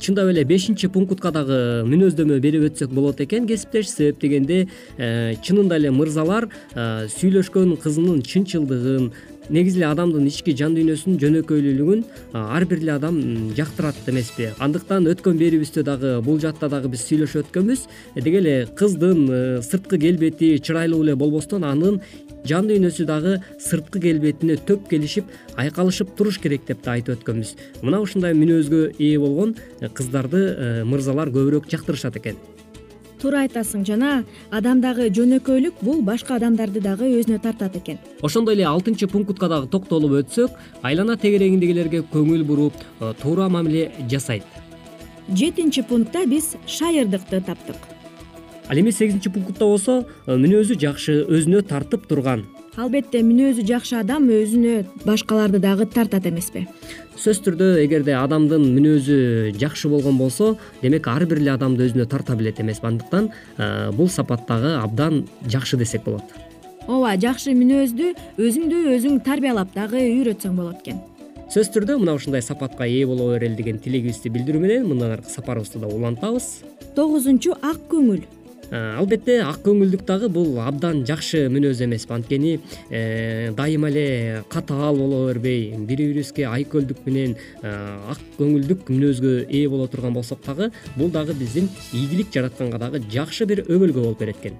Чындап 0.00 0.30
эле 0.30 0.44
бешинчи 0.48 0.88
пунктка 0.88 1.32
дагы 1.34 1.58
мүнөздөмө 1.90 2.38
берип 2.40 2.68
өтсөк 2.70 2.92
болот 2.94 3.20
экен 3.20 3.48
кесиптеш 3.50 3.90
себеп 3.90 4.20
дегенде 4.22 4.60
э, 4.96 5.34
чынында 5.42 5.76
эле 5.76 5.90
мырзалар 5.92 6.46
э, 6.48 7.08
сүйлөшкөн 7.12 7.74
кызынын 7.82 8.22
чынчылдыгын 8.22 9.10
негизи 9.50 9.80
эле 9.80 9.88
адамдын 9.90 10.26
ички 10.30 10.54
жан 10.56 10.74
дүйнөсүнүн 10.76 11.18
жөнөкөйлүүлүгүн 11.22 12.04
ар 12.38 12.66
бир 12.68 12.82
эле 12.82 12.92
адам 12.94 13.18
жактырат 13.56 13.98
эмеспи. 14.08 14.50
Андыктан 14.62 15.08
өткөн 15.10 15.38
берүүбүздө 15.40 15.84
дагы 15.86 16.12
бул 16.24 16.40
жаатта 16.42 16.68
дагы 16.72 16.92
биз 16.92 17.04
сүйлөшүп 17.08 17.46
өткөнбүз. 17.46 17.86
Деги 18.16 18.38
эле 18.38 18.54
кыздын 18.78 19.24
э, 19.28 19.40
сырткы 19.66 19.98
келбети 20.02 20.54
чырайлуу 20.62 21.02
эле 21.04 21.16
болбостон 21.16 21.64
анын 21.64 22.00
жан 22.48 22.70
дүйнөсү 22.70 23.06
дагы 23.08 23.38
сырткы 23.62 24.00
келбетине 24.02 24.56
төп 24.68 24.88
келишип 24.90 25.30
айкалышып 25.56 26.16
туруш 26.18 26.38
керек 26.42 26.66
деп 26.68 26.84
да 26.84 26.96
айтып 26.96 27.18
өткөнбүз. 27.18 27.54
Мына 27.82 28.02
ушундай 28.02 28.36
мүнөзгө 28.38 28.88
ээ 28.98 29.18
болгон 29.22 29.56
э, 29.80 29.88
кыздарды 29.88 30.42
э, 30.52 30.72
мырзалар 30.84 31.34
көбүрөөк 31.34 31.70
жактырышат 31.70 32.18
экен 32.22 32.38
туура 33.22 33.44
айтасың 33.46 33.84
жана 33.86 34.24
адамдагы 34.50 35.06
жөнөкөйлүк 35.14 35.82
бул 35.86 36.00
башка 36.02 36.36
адамдарды 36.40 36.82
дагы 36.82 37.06
өзүнө 37.20 37.38
тартат 37.44 37.76
экен. 37.78 38.00
Ошондой 38.22 38.56
эле 38.56 38.66
алтынчы 38.66 39.06
пунктка 39.06 39.48
дагы 39.48 39.70
токтолуп 39.70 40.16
өтсөк 40.22 40.56
айлана 40.82 41.16
тегерегиндегилерге 41.16 42.02
көңүл 42.12 42.42
буруп 42.48 42.74
э, 43.00 43.12
туура 43.22 43.48
мамиле 43.48 43.92
жасайт. 44.10 44.42
Жетинчи 45.28 45.82
пунктта 45.86 46.26
биз 46.26 46.56
шайырдыкты 46.66 47.40
таптык. 47.46 47.78
Ал 48.68 48.78
эми 48.78 48.90
сегизинчи 48.90 49.30
пунктта 49.30 49.70
болсо 49.70 50.02
э, 50.26 50.34
мүнөзү 50.34 50.80
жакшы 50.82 51.22
өзүнө 51.22 51.62
тартып 51.68 52.08
турган 52.10 52.46
албетте 52.76 53.20
мүнөзү 53.24 53.64
жакшы 53.68 53.98
адам 53.98 54.28
өзүнө 54.32 55.04
башкаларды 55.04 55.60
дагы 55.60 55.86
тартат 55.90 56.26
эмеспи. 56.28 56.64
Сөзсүз 57.12 57.42
түрдө 57.44 57.68
эгерде 57.84 58.14
адамдын 58.16 58.64
мүнөзү 58.72 59.18
жакшы 59.60 59.90
болгон 59.92 60.16
болсо 60.18 60.54
демек 60.80 61.06
ар 61.12 61.26
бир 61.28 61.42
эле 61.42 61.52
адамды 61.52 61.84
өзүнө 61.90 62.08
тарта 62.08 62.36
билет 62.36 62.60
эмеспи 62.60 62.88
андыктан 62.88 63.30
э, 63.58 63.90
бул 63.92 64.08
сапат 64.08 64.46
дагы 64.48 64.74
абдан 64.80 65.26
жакшы 65.44 65.76
десек 65.76 66.04
болот. 66.04 66.24
Ооба 66.88 67.14
жакшы 67.20 67.52
мүнөздү 67.54 68.14
өзүңдү 68.40 68.84
өзүң 68.96 69.20
тарбиялап 69.26 69.74
дагы 69.76 70.00
үйрөтсөң 70.00 70.56
болот 70.56 70.80
экен. 70.80 71.02
Сөзсүз 71.52 71.74
түрдө 71.76 71.98
мына 72.00 72.16
ушундай 72.16 72.40
сапатка 72.40 72.88
ээ 72.88 73.04
боло 73.06 73.34
берели 73.34 73.58
деген 73.58 73.78
тилегибизди 73.78 74.32
билдирүү 74.32 74.62
менен 74.62 74.88
мындан 74.88 75.18
аркы 75.18 75.28
сапарыбызды 75.28 75.84
да 75.84 75.92
улантабыз. 75.92 76.62
Тогузунчу 76.96 77.52
ак 77.60 77.84
көңүл 77.92 78.24
албетте 78.72 79.38
ак 79.44 79.60
көңүлдүк 79.66 80.04
дагы 80.08 80.28
бул 80.32 80.56
абдан 80.62 81.02
жакшы 81.08 81.44
мүнөз 81.52 81.82
эмеспи 81.84 82.14
анткени 82.16 82.52
э, 82.88 83.52
дайыма 83.56 83.90
эле 83.90 84.44
катаал 84.48 84.96
боло 84.96 85.26
бербей 85.28 85.74
бири 85.76 86.06
бирибизге 86.06 86.46
айкөлдүк 86.48 87.04
менен 87.04 87.36
э, 87.62 87.72
ак 88.12 88.22
көңүлдүк 88.38 88.88
мүнөзгө 88.88 89.34
ээ 89.50 89.68
боло 89.68 89.88
турган 89.92 90.16
болсок 90.16 90.40
дагы 90.46 90.70
бул 90.96 91.10
дагы 91.12 91.34
биздин 91.34 91.68
ийгилик 91.92 92.32
жаратканга 92.32 92.80
дагы 92.80 93.02
жакшы 93.12 93.44
бир 93.46 93.64
өбөлгө 93.66 94.00
болуп 94.00 94.20
берет 94.20 94.40
экен. 94.40 94.56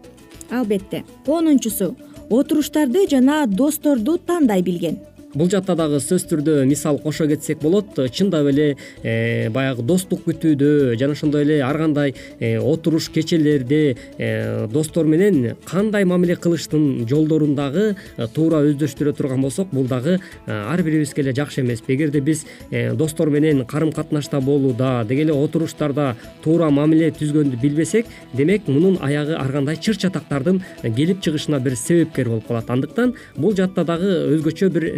Албетте. 0.50 1.04
Онунчусу 1.26 1.96
отуруштарды 2.28 3.06
жана 3.08 3.46
досторду 3.46 4.18
тандай 4.18 4.62
билген 4.62 5.00
бул 5.34 5.48
жакта 5.50 5.74
дагы 5.78 6.00
сөзсүз 6.02 6.26
түрдө 6.30 6.54
мисал 6.68 6.98
кошо 7.00 7.26
кетсек 7.28 7.60
болот. 7.62 7.96
Чындап 8.12 8.48
эле 8.50 8.76
э, 9.02 9.48
баягы 9.50 9.82
достук 9.82 10.26
күтүүдө 10.26 10.96
жана 11.00 11.16
ошондой 11.16 11.46
эле 11.46 11.60
ар 11.64 11.78
кандай 11.78 12.14
э, 12.38 12.58
отуруш 12.58 13.08
кечелерде 13.14 13.96
э, 14.18 14.66
достор 14.68 15.06
менен 15.06 15.56
кандай 15.64 16.04
мамиле 16.04 16.36
кылыштын 16.36 17.06
жолдорун 17.08 17.54
дагы 17.56 17.96
туура 18.34 18.62
өздөштүрө 18.68 19.14
турган 19.16 19.42
болсок 19.42 19.70
бул 19.72 19.86
дагы 19.88 20.18
ар 20.46 20.82
бирибизге 20.82 21.22
эле 21.22 21.34
жакшы 21.34 21.62
эмеспи 21.62 21.94
эгерде 21.94 22.20
биз 22.20 22.44
достор 22.70 23.30
менен 23.30 23.64
карым 23.66 23.92
катнашта 23.92 24.40
болууда 24.40 25.04
деги 25.08 25.22
эле 25.22 25.32
отуруштарда 25.32 26.16
туура 26.44 26.70
мамиле 26.70 27.10
түзгөндү 27.10 27.60
билбесек 27.62 28.06
демек 28.32 28.68
мунун 28.68 28.98
аягы 29.00 29.36
ар 29.38 29.52
кандай 29.52 29.76
чыр 29.76 29.96
чатактардын 29.96 30.62
келип 30.82 31.22
чыгышына 31.22 31.60
бир 31.60 31.76
себепкер 31.76 32.28
болуп 32.28 32.46
калат. 32.48 32.70
Андыктан 32.70 33.14
бул 33.36 33.54
жаатта 33.56 33.84
дагы 33.84 34.12
өзгөчө 34.36 34.70
бир 34.72 34.88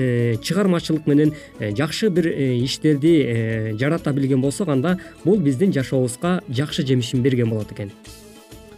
чыгармачылык 0.43 1.07
менен 1.07 1.33
э, 1.59 1.75
жакшы 1.75 2.09
бир 2.09 2.27
э, 2.27 2.59
иштерди 2.65 3.15
э, 3.23 3.77
жарата 3.79 4.13
билген 4.13 4.41
болсок 4.41 4.69
анда 4.69 4.99
бул 5.25 5.37
биздин 5.37 5.73
жашообузга 5.73 6.43
жакшы 6.49 6.87
жемишин 6.87 7.23
берген 7.23 7.51
болот 7.51 7.73
экен. 7.73 7.93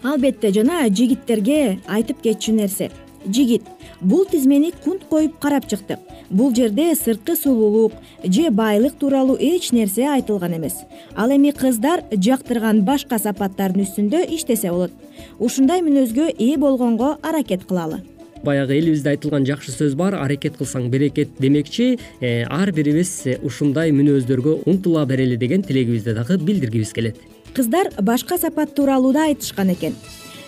Албетте 0.02 0.52
жана 0.52 0.87
жигиттерге 0.88 1.78
айтып 1.87 2.22
кетчү 2.22 2.52
нерсе. 2.52 2.90
Жигит 3.26 3.62
бул 4.00 4.24
тизмени 4.24 4.72
кунт 4.85 5.04
коюп 5.11 5.38
карап 5.40 5.66
чыктык 5.66 5.98
бул 6.30 6.54
жерде 6.54 6.94
сырткы 6.94 7.37
сулуулук 7.37 7.92
же 8.22 8.50
байлык 8.50 8.94
тууралуу 8.94 9.37
эч 9.40 9.72
нерсе 9.72 10.06
айтылган 10.09 10.56
эмес. 10.56 10.74
Ал 11.14 11.30
эми 11.30 11.50
кыздар 11.50 12.04
жактырган 12.12 12.85
башка 12.85 13.18
сапаттардын 13.18 13.87
үстүндө 13.87 14.26
иштесе 14.37 14.70
болот. 14.70 14.92
Ушундай 15.38 15.82
мүнөзгө 15.82 16.35
ээ 16.38 16.56
болгонго 16.59 17.16
аракет 17.22 17.66
кылалы 17.66 18.02
баягы 18.44 18.77
элибизде 18.79 19.11
айтылган 19.14 19.46
жакшы 19.46 19.72
сөз 19.72 19.94
бар 19.96 20.14
аракет 20.14 20.57
кылсаң 20.59 20.88
берекет 20.90 21.38
демекчи. 21.38 21.99
Э, 22.20 22.44
ар 22.44 22.72
бирибиз 22.72 23.38
ушундай 23.42 23.92
мүнөздөргө 23.92 24.62
умтула 24.66 25.07
берели 25.07 25.37
деген 25.37 25.62
тилегибизди 25.62 26.14
дагы 26.14 26.38
билдиргибиз 26.38 26.92
келет. 26.92 27.16
Кыздар 27.55 27.90
башка 28.01 28.38
сапат 28.38 28.75
тууралуу 28.75 29.12
да 29.12 29.27
айтышкан 29.27 29.72
экен. 29.72 29.94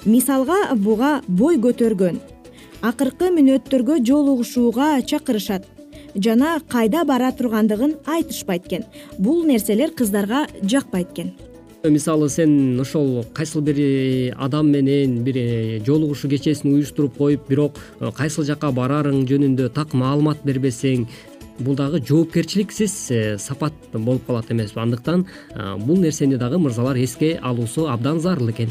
Мисалга 0.04 0.74
буга 0.74 1.22
бой 1.26 1.56
көтөргөн. 1.56 2.20
Акыркы 2.82 3.32
мүнөттөргө 3.34 4.02
жолугушууга 4.04 5.02
чакырышат. 5.02 5.64
Жана 6.14 6.60
кайда 6.68 7.04
бара 7.04 7.32
тургандыгын 7.32 7.96
айтышпайт 8.06 8.66
экен. 8.66 8.84
Бул 9.18 9.44
нерселер 9.44 9.90
кыздарга 9.90 10.46
жакпайт 10.62 11.12
экен 11.12 11.32
мисалы 11.84 12.28
сен 12.28 12.80
ошол 12.80 13.24
кайсыл 13.34 13.60
бир 13.60 13.76
э, 13.78 14.30
адам 14.36 14.70
менен 14.70 15.22
бир 15.22 15.36
э, 15.36 15.80
жолугушуу 15.84 16.30
кечесин 16.30 16.74
уюштуруп 16.74 17.16
коюп 17.16 17.48
бирок 17.48 17.78
э, 18.00 18.10
кайсыл 18.16 18.44
жака 18.44 18.72
барарың 18.72 19.26
жөнүндө 19.28 19.68
так 19.74 19.94
маалымат 19.94 20.42
бербесең 20.44 21.06
бул 21.60 21.76
дагы 21.76 22.02
жоопкерчиликсиз 22.02 23.12
сапат 23.38 23.72
болуп 23.92 24.26
калат 24.26 24.50
эмеспи 24.50 24.80
андыктан 24.80 25.26
бул 25.78 25.98
нерсени 25.98 26.36
дагы 26.36 26.58
мырзалар 26.58 26.96
эске 26.96 27.38
алуусу 27.42 27.88
абдан 27.88 28.20
зарыл 28.20 28.50
экен. 28.50 28.70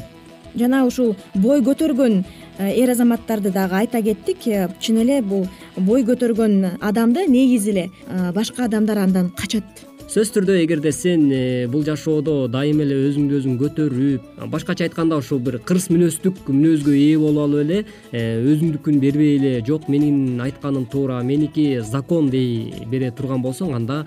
Жана 0.56 0.86
ушул 0.86 1.16
бой 1.36 1.62
көтөргөн 1.62 2.24
эр 2.60 2.92
азаматтарды 2.92 3.52
дагы 3.52 3.76
айта 3.76 4.02
кеттик. 4.02 4.72
Чын 4.80 5.02
эле 5.04 5.22
бул 5.22 5.48
бой 5.76 6.04
көтөргөн 6.04 6.80
адамды 6.80 7.28
негизи 7.28 7.72
эле 7.72 7.90
башка 8.34 8.66
адамдар 8.66 9.04
андан 9.04 9.30
качат 9.36 9.66
сөзсүз 10.08 10.30
түрдө 10.38 10.54
эгерде 10.62 10.94
сен 10.96 11.26
э, 11.36 11.68
бул 11.68 11.82
жашоодо 11.84 12.46
дайыма 12.48 12.86
эле 12.86 12.96
өзүңдү 13.10 13.42
өзүң 13.42 13.56
көтөрүп 13.60 14.46
башкача 14.54 14.86
айтканда 14.86 15.18
ушул 15.20 15.42
бир 15.44 15.58
кырс 15.68 15.90
мүнөздүк 15.92 16.48
мүнөзгө 16.48 16.94
ээ 16.96 17.18
болуп 17.20 17.42
алып 17.44 17.64
эле 17.66 17.80
э, 18.16 18.22
өзүңдүкүн 18.54 19.02
бербей 19.04 19.34
эле 19.36 19.52
жок 19.68 19.90
менин 19.92 20.40
айтканым 20.46 20.86
туура 20.88 21.18
меники 21.28 21.82
закон 21.84 22.30
дей 22.32 22.72
бере 22.88 23.10
турган 23.12 23.44
болсоң 23.44 23.74
анда 23.76 23.98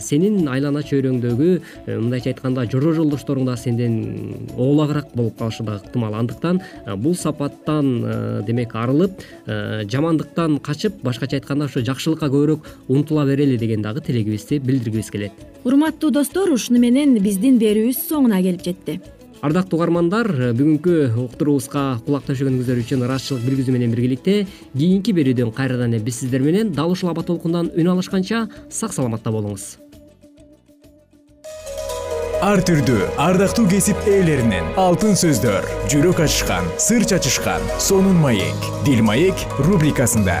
сенин 0.00 0.48
айлана 0.48 0.80
чөйрөңдөгү 0.80 1.50
э, 1.52 1.98
мындайча 1.98 2.32
айтканда 2.32 2.64
жора 2.72 2.94
жолдошторуң 2.96 3.44
да 3.50 3.58
сенден 3.60 4.00
оолагыраак 4.56 5.12
болуп 5.12 5.36
калышы 5.42 5.68
дагы 5.68 5.84
ыктымал. 5.84 6.16
Андыктан 6.22 6.62
бул 6.96 7.18
сапаттан 7.20 7.92
демек 8.48 8.72
арылып 8.72 9.20
жамандыктан 9.44 10.56
качып 10.64 11.04
башкача 11.04 11.36
айтканда 11.42 11.68
ошо 11.68 11.84
жакшылыкка 11.84 12.32
көбүрөөк 12.32 12.74
умтула 12.88 13.28
берели 13.28 13.58
деген 13.60 13.84
дагы 13.84 14.00
тилегибизди 14.00 14.62
билдиргибиз 14.64 15.12
келет 15.12 15.33
урматтуу 15.64 16.10
достор 16.10 16.52
ушуну 16.52 16.80
менен 16.80 17.16
биздин 17.22 17.58
берүүбүз 17.58 18.00
соңуна 18.08 18.40
келип 18.44 18.64
жетти. 18.64 19.00
Ардактуу 19.44 19.76
угармандар 19.76 20.30
бүгүнкү 20.56 20.96
уктуруубузга 21.26 22.00
кулак 22.06 22.24
төшөгөнүңүздөр 22.30 22.80
үчүн 22.80 23.04
ыраазычылык 23.04 23.44
билгизүү 23.44 23.74
менен 23.76 23.92
биргеликте 23.92 24.36
кийинки 24.72 25.12
берүүдөн 25.12 25.52
кайрадан 25.52 25.92
эле 25.92 26.04
биз 26.04 26.22
сиздер 26.22 26.40
менен 26.40 26.72
дал 26.72 26.96
ушул 26.96 27.12
аба 27.12 27.26
толкундан 27.28 27.68
үн 27.76 27.92
алышканча 27.92 28.46
сак 28.72 28.96
саламатта 28.96 29.34
болуңуз. 29.34 29.74
Ар 32.44 32.60
түрдүү 32.64 33.14
ардактуу 33.20 33.68
кесип 33.68 34.08
ээлеринен 34.08 34.74
алтын 34.80 35.16
сөздөр 35.16 35.68
жүрөк 35.92 36.24
ачышкан 36.24 36.68
сыр 36.80 37.04
чачышкан 37.08 37.64
сонун 37.80 38.20
маек 38.20 38.68
дил 38.84 39.04
маек 39.04 39.48
рубрикасында 39.64 40.40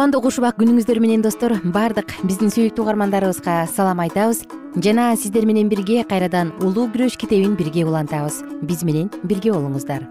кутмандуу 0.00 0.22
куш 0.24 0.38
убак 0.40 0.56
күнүңүздөр 0.56 0.96
менен 1.04 1.20
достор 1.20 1.52
баардык 1.60 2.14
биздин 2.24 2.48
сүйүктүү 2.48 2.86
угармандарыбызга 2.86 3.66
салам 3.68 3.98
айтабыз. 4.00 4.46
Жана 4.80 5.10
сиздер 5.12 5.44
менен 5.44 5.68
бирге 5.68 6.06
кайрадан 6.08 6.54
улуу 6.64 6.86
күрөш 6.94 7.18
китебин 7.20 7.52
бирге 7.58 7.84
улантабыз. 7.84 8.38
Биз 8.64 8.80
менен 8.80 9.10
бирге 9.28 9.52
болуңуздар. 9.52 10.06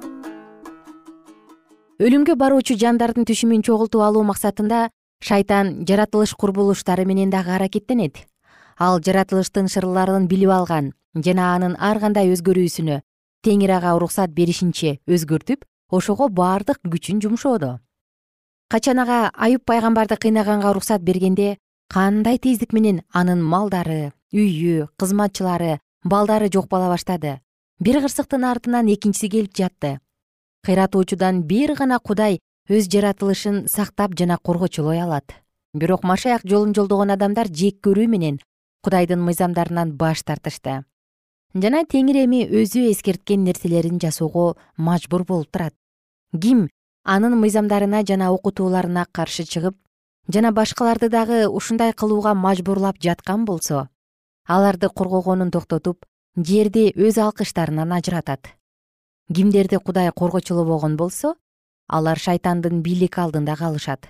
Өлүмгө 1.98 2.38
баруучу 2.38 2.78
жандардын 2.78 3.26
түшүмүн 3.26 3.66
чогултуп 3.66 4.06
алуу 4.06 4.22
максатында 4.30 4.92
шайтан 5.26 5.74
жаратылыш 5.90 6.36
курбулуштары 6.38 7.10
менен 7.10 7.34
дагы 7.34 7.58
аракеттенет. 7.58 8.22
Ал 8.78 9.02
жаратылыштын 9.02 9.74
шырларын 9.74 10.30
билип 10.30 10.54
алган 10.54 10.94
жана 11.18 11.56
анын 11.56 11.78
ар 11.82 11.98
кандай 11.98 12.30
өзгөрүүсүнө 12.38 13.02
теңир 13.42 13.80
ага 13.82 13.98
уруксат 13.98 14.38
беришинче 14.38 15.00
өзгөртүп 15.10 15.66
ошого 15.90 16.30
баардык 16.30 16.78
күчүн 16.86 17.26
жумшоодо 17.26 17.80
качан 18.70 19.00
ага 19.02 19.32
аюп 19.34 19.66
пайгамбарды 19.66 20.16
кыйнаганга 20.16 20.70
уруксат 20.70 21.02
бергенде 21.02 21.58
кандай 21.90 22.38
тездик 22.38 22.74
менен 22.74 23.02
анын 23.12 23.42
малдары 23.42 24.14
үйү 24.32 24.88
кызматчылары 25.02 25.80
балдары 26.04 26.50
жок 26.54 26.68
боло 26.70 26.90
баштады. 26.90 27.40
Бир 27.80 28.02
кырсыктын 28.04 28.46
артынан 28.46 28.92
экинчиси 28.94 29.30
келип 29.30 29.56
жатты. 29.58 30.00
Кыйратуучудан 30.66 31.42
бир 31.44 31.74
гана 31.74 32.00
кудай 32.00 32.40
өз 32.70 32.90
жаратылышын 32.94 33.68
сактап 33.68 34.14
жана 34.20 34.38
коргочулой 34.38 35.02
алат. 35.02 35.34
Бирок 35.74 36.04
машаяк 36.04 36.42
жолун 36.46 36.76
жолдогон 36.76 37.10
адамдар 37.10 37.48
жек 37.48 37.80
көрүү 37.82 38.08
менен 38.08 38.40
кудайдын 38.84 39.20
мыйзамдарынан 39.20 39.96
баш 39.98 40.22
тартышты. 40.24 40.84
Жана 41.56 41.86
теңир 41.90 42.26
эми 42.26 42.44
өзү 42.46 42.92
эскерткен 42.92 43.44
нерселерин 43.44 44.00
жасоого 44.00 44.58
мажбур 44.78 45.24
болуп 45.26 45.50
турат. 45.50 45.74
Ким 46.40 46.70
анын 47.04 47.38
мыйзамдарына 47.40 48.04
жана 48.08 48.32
окутууларына 48.34 49.06
каршы 49.12 49.44
чыгып 49.44 49.76
жана 50.34 50.52
башкаларды 50.52 51.10
дагы 51.10 51.48
ушундай 51.48 51.94
кылууга 51.94 52.34
мажбурлап 52.34 53.00
жаткан 53.02 53.46
болсо 53.46 53.88
аларды 54.46 54.90
коргогонун 54.90 55.52
токтотуп 55.52 56.06
жерди 56.36 56.90
өз 56.96 57.18
алкыштарынан 57.22 57.92
ажыратат. 57.94 58.50
Кимдерди 59.34 59.78
кудай 59.78 60.12
коргочулобогон 60.12 60.98
болсо 60.98 61.36
алар 61.88 62.18
шайтандын 62.18 62.82
бийлик 62.82 63.18
алдында 63.18 63.56
калышат. 63.56 64.08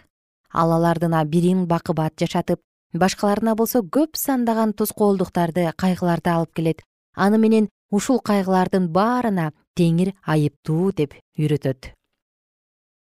Ал 0.51 0.71
алардына 0.71 1.23
бирин 1.25 1.67
бакыбат 1.67 2.13
жашатып 2.19 2.61
башкаларына 2.93 3.55
болсо 3.55 3.79
көп 3.83 4.15
сандаган 4.15 4.73
тоскоолдуктарды 4.73 5.71
кайгыларды 5.75 6.29
алып 6.29 6.53
келет. 6.53 6.81
Аны 7.15 7.37
менен 7.37 7.69
ушул 7.91 8.19
кайгылардын 8.19 8.87
баарына 8.87 9.51
теңир 9.75 10.13
айыптуу 10.25 10.91
деп 10.95 11.15
үйрөтөт 11.37 11.93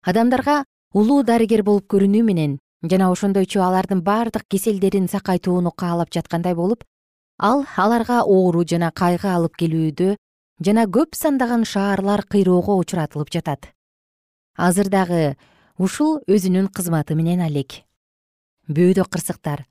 адамдарга 0.06 0.64
улуу 0.94 1.24
дарыгер 1.26 1.64
болуп 1.66 1.88
көрүнүү 1.94 2.24
менен 2.24 2.60
жана 2.92 3.10
ошондойчу 3.12 3.62
алардын 3.66 4.04
бардык 4.06 4.46
кеселдерин 4.48 5.08
сакайтууну 5.10 5.72
каалап 5.72 6.12
жаткандай 6.14 6.54
болуп 6.54 6.84
ал 7.40 7.66
аларга 7.76 8.22
оору 8.22 8.64
жана 8.64 8.92
кайгы 8.92 9.28
алып 9.28 9.58
келүүдө 9.62 10.16
жана 10.68 10.86
көп 10.98 11.18
сандаган 11.18 11.66
шаарлар 11.66 12.24
кыйроого 12.24 12.78
учуратылып 12.78 13.32
жатат. 13.34 13.72
Азыр 14.56 14.90
дагы 14.90 15.36
ушул 15.78 16.22
өзүнүн 16.28 16.70
кызматы 16.70 17.16
менен 17.16 17.42
алек. 17.42 17.82
Бөөдө 18.70 19.10
кырсыктар 19.10 19.66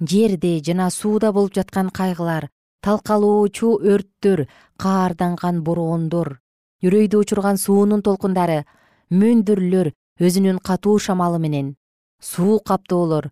жерде 0.00 0.60
жана 0.60 0.90
сууда 0.90 1.32
болуп 1.32 1.54
жаткан 1.54 1.90
кайгылар 1.90 2.50
талкалоочу 2.84 3.78
өрттөр 3.82 4.46
каарданган 4.76 5.62
бороондор 5.64 6.38
үрөйдү 6.84 7.24
учурган 7.24 7.58
суунун 7.58 8.02
толкундары 8.02 8.64
мөндүрлөр 9.10 9.92
өзүнүн 10.20 10.58
катуу 10.60 10.98
шамалы 11.00 11.38
менен. 11.40 11.76
Суу 12.20 12.58
каптоолор 12.60 13.30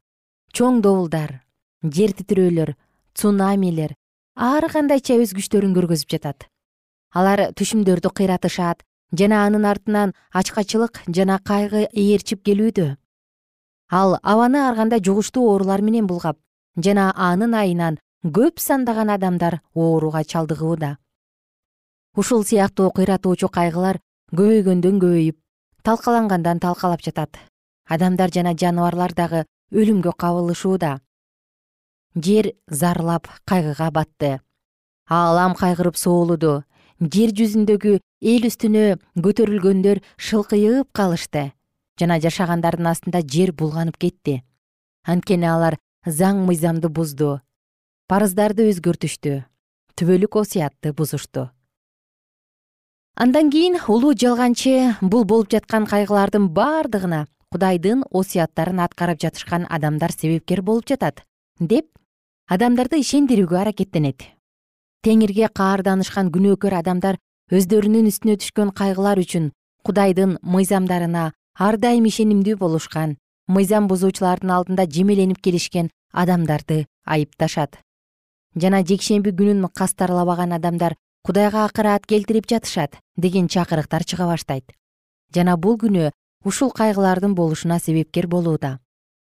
чоң 0.57 0.81
добулдар 0.81 1.43
жер 1.83 2.15
титирөөлөр 2.17 2.73
цунамилер 3.15 3.93
ар 4.37 4.67
кандайча 4.73 5.19
өз 5.21 5.35
күчтөрүн 5.37 5.75
көргөзүп 5.77 6.15
жатат. 6.17 6.49
Алар 7.13 7.53
түшүмдөрдү 7.59 8.13
кыйратышат 8.17 8.85
жана 9.13 9.45
анын 9.45 9.69
артынан 9.69 10.15
ачкачылык 10.33 11.03
жана 11.09 11.39
кайгы 11.45 11.87
ээрчип 11.93 12.43
келүүдө. 12.47 12.97
Ал 13.91 14.19
абаны 14.23 14.65
ар 14.65 14.75
кандай 14.77 15.01
жугуштуу 15.01 15.49
оорулар 15.53 15.83
менен 15.83 16.07
булгап 16.07 16.39
жана 16.77 17.13
анын 17.17 17.55
айынан 17.55 17.99
көп 18.25 18.61
сандаган 18.61 19.11
адамдар 19.11 19.61
ооруга 19.75 20.25
чалдыгууда. 20.25 20.97
Ушул 22.17 22.45
сыяктуу 22.45 22.91
кыйратуучу 22.97 23.49
кайгылар 23.53 24.01
көбөйгөндөн 24.33 25.01
көбөйүп 25.03 25.37
талкалангандан 25.87 26.59
талкалап 26.59 27.01
жатат. 27.01 27.39
Адамдар 27.87 28.33
жана 28.35 28.57
жаныбарлар 28.59 29.13
дагы 29.15 29.45
өлүмгө 29.71 30.17
кабылышууда. 30.19 30.99
Жер 32.17 32.49
зарлап 32.67 33.29
кайгыга 33.47 33.93
батты. 33.95 34.41
Аалам 35.07 35.55
кайгырып 35.55 35.95
соолуду 35.95 36.65
жер 36.99 37.31
жүзүндөгү 37.39 38.01
эл 38.03 38.49
үстүнө 38.51 38.99
көтөрүлгөндөр 39.15 40.03
шылкыйып 40.19 40.91
калышты. 40.91 41.53
Жана 42.01 42.19
жашагандардын 42.19 42.91
астында 42.91 43.23
жер 43.23 43.55
булганып 43.55 43.97
кетти. 43.97 44.41
Анткени 45.07 45.47
алар 45.47 45.79
заң 46.05 46.43
мыйзамды 46.51 46.91
бузду. 46.91 47.37
Парыздарды 48.11 48.67
өзгөртүштү. 48.73 49.45
Түбөлүк 49.95 50.43
осуятты 50.43 50.93
бузушту 50.93 51.53
андан 53.17 53.51
кийин 53.51 53.79
улуу 53.89 54.13
жалганчы 54.13 54.95
бул 55.01 55.25
болуп 55.25 55.49
жаткан 55.51 55.87
кайгылардын 55.89 56.51
бардыгына 56.53 57.27
кудайдын 57.51 58.03
осуяттарын 58.11 58.83
аткарып 58.85 59.23
жатышкан 59.23 59.65
адамдар 59.71 60.13
себепкер 60.13 60.61
болуп 60.63 60.85
жатат 60.91 61.23
деп 61.59 61.87
адамдарды 62.47 63.01
ишендирүүгө 63.01 63.57
аракеттенет. 63.63 64.21
Теңирге 65.01 65.49
каарданышкан 65.49 66.29
күнөөкөр 66.35 66.77
адамдар 66.77 67.17
өздөрүнүн 67.57 68.11
үстүнө 68.13 68.37
түшкөн 68.43 68.75
кайгылар 68.77 69.23
үчүн 69.25 69.49
кудайдын 69.83 70.37
мыйзамдарына 70.43 71.33
ар 71.57 71.81
дайым 71.81 72.11
ишенимдүү 72.13 72.59
болушкан 72.61 73.17
мыйзам 73.49 73.89
бузуучулардын 73.89 74.53
алдында 74.53 74.85
жемеленип 74.85 75.41
келишкен 75.41 75.89
адамдарды 76.13 76.85
айыпташат. 77.07 77.81
Жана 78.57 78.85
жекшемби 78.85 79.33
күнүн 79.33 79.71
кастарлабаган 79.73 80.53
адамдар 80.53 80.97
кудайга 81.27 81.65
акырат 81.67 82.07
келтирип 82.07 82.47
жатышат 82.47 83.01
деген 83.17 83.49
чакырыктар 83.49 84.05
чыга 84.05 84.29
баштайт. 84.31 84.71
Жана 85.35 85.57
бул 85.57 85.75
күнөө 85.75 86.13
ушул 86.45 86.71
кайгылардын 86.71 87.35
болушуна 87.35 87.81
себепкер 87.83 88.29
болууда. 88.31 88.79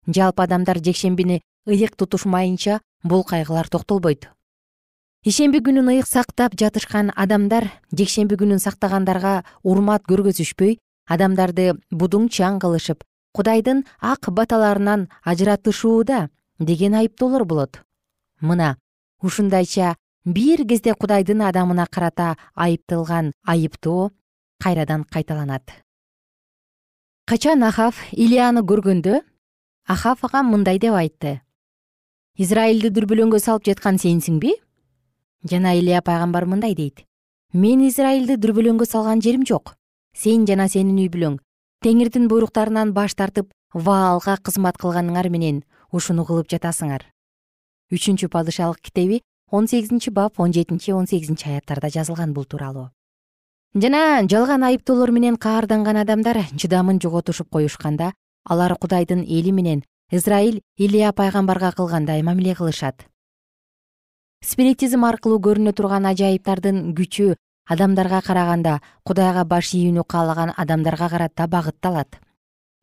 Жалпы 0.06 0.42
адамдар 0.42 0.80
жекшембини 0.80 1.42
ыйык 1.68 1.96
тутушмайынча 1.96 2.80
бул 3.04 3.24
кайгылар 3.24 3.68
токтолбойт. 3.68 4.30
Ишемби 5.22 5.60
күнүн 5.60 5.92
ыйык 5.92 6.08
сактап 6.08 6.56
жатышкан 6.56 7.12
адамдар 7.14 7.68
жекшемби 7.92 8.40
күнүн 8.40 8.58
сактагандарга 8.64 9.44
урмат 9.62 10.08
көргөзүшпөй 10.08 10.78
адамдарды 11.12 11.74
будуңчаң 11.92 12.56
кылышып 12.64 13.04
кудайдын 13.36 13.84
ак 14.00 14.32
баталарынан 14.32 15.10
ажыратышууда 15.24 16.30
деген 16.58 16.94
айыптоолор 16.94 17.44
болот. 17.44 17.82
Мына 18.40 18.78
ушундайча 19.20 19.94
бир 20.24 20.64
кезде 20.68 20.94
кудайдын 20.94 21.42
адамына 21.42 21.86
карата 21.90 22.36
айыпталган 22.54 23.32
айыптоо 23.46 24.10
кайрадан 24.62 25.04
кайталанат. 25.04 25.62
Качан 27.26 27.62
ахав 27.62 27.94
илияны 28.12 28.60
көргөндө 28.60 29.22
ахав 29.88 30.24
ага 30.24 30.42
мындай 30.42 30.78
деп 30.78 30.94
айтты. 30.94 31.40
Израилди 32.38 32.88
дүрбөлөңгө 32.88 33.38
салып 33.38 33.64
жаткан 33.66 33.98
сенсиңби? 33.98 34.54
Жана 35.44 35.74
илья 35.74 36.02
пайгамбар 36.02 36.46
мындай 36.46 36.74
дейт. 36.74 37.04
Мен 37.52 37.82
израилди 37.86 38.36
дүрбөлөңгө 38.36 38.86
салган 38.86 39.20
жерим 39.20 39.44
жок. 39.46 39.74
Сен 40.16 40.46
жана 40.46 40.68
сенин 40.68 40.98
үй 40.98 41.08
бүлөң 41.08 41.38
теңирдин 41.82 42.28
буйруктарынан 42.30 42.92
баш 42.94 43.16
тартып 43.18 43.50
ваалга 43.74 44.36
кызмат 44.38 44.78
кылганыңар 44.78 45.28
менен 45.34 45.62
ушуну 45.90 46.24
кылып 46.28 46.48
жатасыңар. 46.52 47.08
Үчүнчү 47.92 48.28
падышалык 48.30 48.78
китеби 48.86 49.20
он 49.52 49.68
сегизинчи 49.68 50.10
бап 50.10 50.40
он 50.40 50.52
жетинчи 50.52 50.90
он 50.90 51.06
сегизинчи 51.06 51.46
аяттарда 51.46 51.88
жазылган 51.90 52.32
бул 52.32 52.44
тууралуу. 52.44 52.88
Жана 53.74 54.26
жалган 54.28 54.64
айыптоолор 54.64 55.10
менен 55.12 55.36
каарданган 55.36 55.96
адамдар 55.96 56.38
чыдамын 56.56 56.98
жоготушуп 57.00 57.50
коюшканда 57.50 58.14
алар 58.44 58.74
кудайдын 58.76 59.20
эли 59.20 59.50
менен 59.50 59.84
израиль 60.10 60.62
илия 60.76 61.12
пайгамбарга 61.12 61.72
кылгандай 61.72 62.22
мамиле 62.22 62.54
кылышат. 62.54 63.04
Спиритизм 64.42 65.04
аркылуу 65.04 65.38
көрүнө 65.38 65.72
турган 65.76 66.06
ажайыптардын 66.06 66.94
күчү 66.96 67.36
адамдарга 67.68 68.22
караганда 68.24 68.80
кудайга 69.04 69.44
баш 69.44 69.74
ийүүнү 69.74 70.04
каалаган 70.08 70.54
адамдарга 70.56 71.08
карата 71.08 71.46
багытталат. 71.46 72.20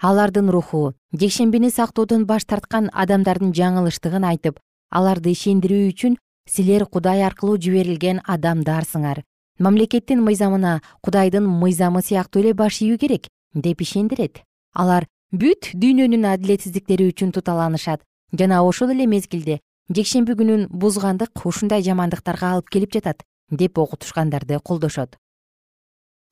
Алардын 0.01 0.49
руху 0.49 0.93
жекшембини 1.13 1.69
сактоодон 1.69 2.25
баш 2.25 2.45
тарткан 2.45 2.89
адамдардын 2.93 3.51
жаңылыштыгын 3.58 4.23
айтып 4.23 4.60
аларды 4.89 5.34
ишендирүү 5.34 5.89
үчүн 5.91 6.17
силер 6.49 6.85
кудай 6.85 7.21
аркылуу 7.23 7.57
жиберилген 7.62 8.21
адамдарсыңар. 8.25 9.23
Мамлекеттин 9.59 10.23
мыйзамына 10.25 10.81
кудайдын 11.05 11.45
мыйзамы 11.45 12.01
сыяктуу 12.01 12.41
эле 12.41 12.53
баш 12.53 12.81
ийүү 12.81 12.97
керек 12.97 13.27
деп 13.53 13.81
ишендирет. 13.81 14.41
Алар 14.73 15.05
бүт 15.31 15.71
дүйнөнүн 15.75 16.25
адилетсиздиктери 16.33 17.09
үчүн 17.12 17.33
туталанышат. 17.35 18.01
Жана 18.33 18.63
ошол 18.63 18.93
эле 18.95 19.05
мезгилде 19.07 19.59
жекшемби 19.89 20.35
күнүн 20.39 20.67
бузгандык 20.69 21.45
ушундай 21.45 21.83
жамандыктарга 21.83 22.53
алып 22.55 22.69
келип 22.69 22.93
жатат 22.93 23.23
деп 23.51 23.77
окутушкандарды 23.77 24.59
колдошот. 24.63 25.17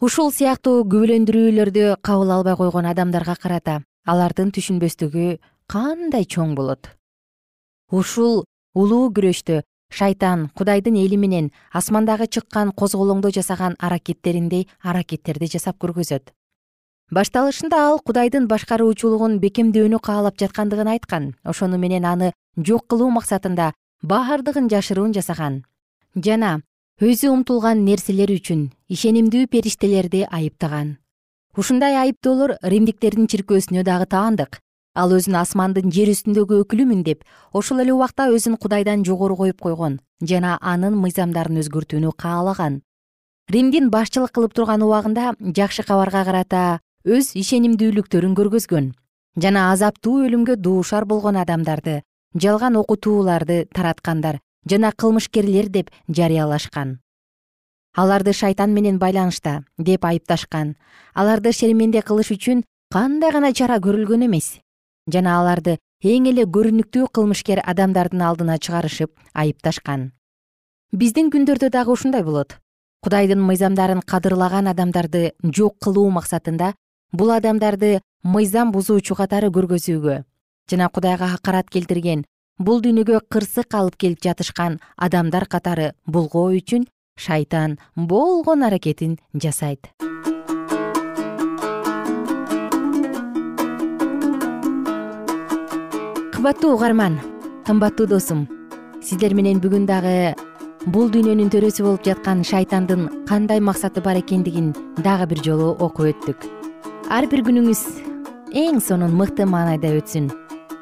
Ушул 0.02 0.32
сыяктуу 0.32 0.84
күбөлөндүрүүлөрдү 0.86 1.96
кабыл 2.06 2.32
албай 2.36 2.56
койгон 2.56 2.86
адамдарга 2.86 3.36
карата 3.42 3.80
алардын 4.06 4.52
түшүнбөстүгү 4.54 5.40
кандай 5.68 6.26
чоң 6.30 6.54
болот? 6.56 6.94
Ушул 7.92 8.46
улуу 8.78 9.10
күрөштө 9.10 9.64
шайтан 9.90 10.50
кудайдын 10.58 10.96
эли 10.96 11.16
менен 11.16 11.52
асмандагы 11.72 12.28
чыккан 12.28 12.72
козголоңдо 12.72 13.32
жасаган 13.32 13.76
аракеттериндей 13.80 14.68
аракеттерди 14.82 15.48
жасап 15.54 15.78
көргөзөт. 15.80 16.34
Башталышында 17.12 17.78
ал 17.88 18.00
кудайдын 18.04 18.48
башкаруучулугун 18.52 19.40
бекемдөөнү 19.40 20.00
каалап 20.04 20.38
жаткандыгын 20.42 20.92
айткан 20.92 21.34
ошону 21.44 21.78
менен 21.78 22.06
аны 22.06 22.34
жок 22.58 22.88
кылуу 22.92 23.10
максатында 23.16 23.72
баардыгын 24.04 24.68
жашыруун 24.68 25.14
жасаган. 25.16 25.64
Жана 26.16 26.62
өзү 27.00 27.32
умтулган 27.32 27.86
нерселер 27.86 28.32
үчүн 28.36 28.72
ишенимдүү 28.90 29.48
периштелерди 29.48 30.26
айыптаган. 30.28 30.98
Ушундай 31.56 31.96
айыптоолор 31.96 32.58
римдиктердин 32.62 33.28
чиркөөсүнө 33.32 33.84
дагы 33.88 34.06
таандык 34.12 34.60
ал 34.98 35.14
өзүн 35.14 35.38
асмандын 35.38 35.92
жер 35.94 36.10
үстүндөгү 36.10 36.64
өкүлүмүн 36.64 37.04
деп 37.06 37.24
ошол 37.54 37.84
эле 37.84 37.94
убакта 37.94 38.28
өзүн 38.34 38.58
кудайдан 38.58 39.06
жогору 39.06 39.38
коюп 39.38 39.62
койгон 39.62 40.00
жана 40.32 40.58
анын 40.62 40.98
мыйзамдарын 40.98 41.62
өзгөртүүнү 41.62 42.14
каалаган. 42.18 42.82
Римдин 43.54 43.92
башчылык 43.94 44.34
кылып 44.34 44.58
турган 44.58 44.82
убагында 44.82 45.36
жакшы 45.60 45.86
кабарга 45.86 46.26
карата 46.26 46.64
өз 47.06 47.32
ишенимдүүлүктөрүн 47.40 48.34
көргөзгөн 48.40 48.92
жана 49.38 49.70
азаптуу 49.72 50.26
өлүмгө 50.26 50.58
дуушар 50.58 51.06
болгон 51.06 51.38
адамдарды 51.38 52.02
жалган 52.36 52.76
окутууларды 52.82 53.66
тараткандар 53.74 54.42
жана 54.66 54.92
кылмышкерлер 54.92 55.70
деп 55.70 55.92
жарыялашкан. 56.10 57.00
Аларды 57.96 58.34
шайтан 58.34 58.74
менен 58.74 59.00
байланышта 59.00 59.64
деп 59.78 60.06
айыпташкан 60.06 60.76
аларды 61.14 61.54
шерменде 61.54 62.02
кылыш 62.02 62.34
үчүн 62.36 62.64
кандай 62.92 63.32
гана 63.32 63.54
чара 63.54 63.78
көрүлгөн 63.78 64.26
эмес 64.26 64.58
жана 65.14 65.40
аларды 65.40 65.78
эң 66.04 66.30
эле 66.32 66.46
көрүнүктүү 66.46 67.10
кылмышкер 67.14 67.64
адамдардын 67.66 68.22
алдына 68.22 68.58
чыгарышып 68.60 69.12
айыпташкан. 69.34 70.12
Биздин 70.92 71.32
күндөрдө 71.34 71.70
дагы 71.70 71.92
ушундай 71.92 72.24
болот. 72.24 72.58
Кудайдын 73.04 73.42
мыйзамдарын 73.42 74.02
кадырлаган 74.02 74.68
адамдарды 74.68 75.32
жок 75.44 75.78
кылуу 75.80 76.10
максатында 76.12 76.74
бул 77.12 77.32
адамдарды 77.32 78.02
мыйзам 78.24 78.72
бузуучу 78.72 79.16
катары 79.16 79.50
көргөзүүгө 79.54 80.24
жана 80.72 80.90
кудайга 80.90 81.32
акарат 81.38 81.70
келтирген 81.70 82.26
бул 82.60 82.82
дүйнөгө 82.84 83.22
кырсык 83.32 83.76
алып 83.80 83.98
келип 84.04 84.24
жатышкан 84.24 84.80
адамдар 84.98 85.48
катары 85.48 85.94
булгоо 86.06 86.52
үчүн 86.60 86.88
шайтан 87.28 87.78
болгон 87.96 88.68
аракетин 88.68 89.18
жасайт 89.34 89.92
кымбаттуу 96.48 96.76
угарман 96.76 97.20
кымбаттуу 97.66 98.08
досум. 98.08 98.48
Сиздер 99.04 99.34
менен 99.36 99.58
бүгүн 99.60 99.84
дагы 99.84 100.32
бул 100.88 101.10
дүйнөнүн 101.12 101.50
төрөсү 101.52 101.84
болуп 101.84 102.08
жаткан 102.08 102.46
шайтандын 102.48 103.26
кандай 103.28 103.60
максаты 103.60 104.00
бар 104.00 104.22
экендигин 104.22 104.70
дагы 105.04 105.28
бир 105.28 105.44
жолу 105.44 105.74
окуп 105.76 106.08
өттүк. 106.08 106.48
Ар 107.12 107.28
бир 107.28 107.44
күнүңүз 107.44 107.84
эң 108.64 108.80
сонун 108.80 109.20
мыкты 109.20 109.44
маанайда 109.44 109.92
өтсүн. 110.00 110.32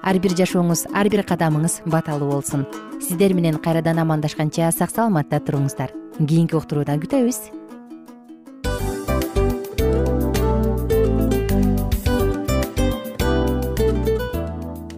Ар 0.06 0.22
бир 0.22 0.38
жашооңуз 0.38 0.86
ар 0.94 1.10
бир 1.10 1.26
кадамыңыз 1.26 1.82
баталуу 1.90 2.30
болсун. 2.36 2.70
Сиздер 3.02 3.34
менен 3.34 3.58
кайрадан 3.58 4.06
амандашканча 4.06 4.70
сак 4.70 4.94
саламатта 4.94 5.42
туруңуздар. 5.42 5.90
Кийинки 6.22 6.62
уктуруудан 6.62 7.02
күтөбүз 7.02 7.65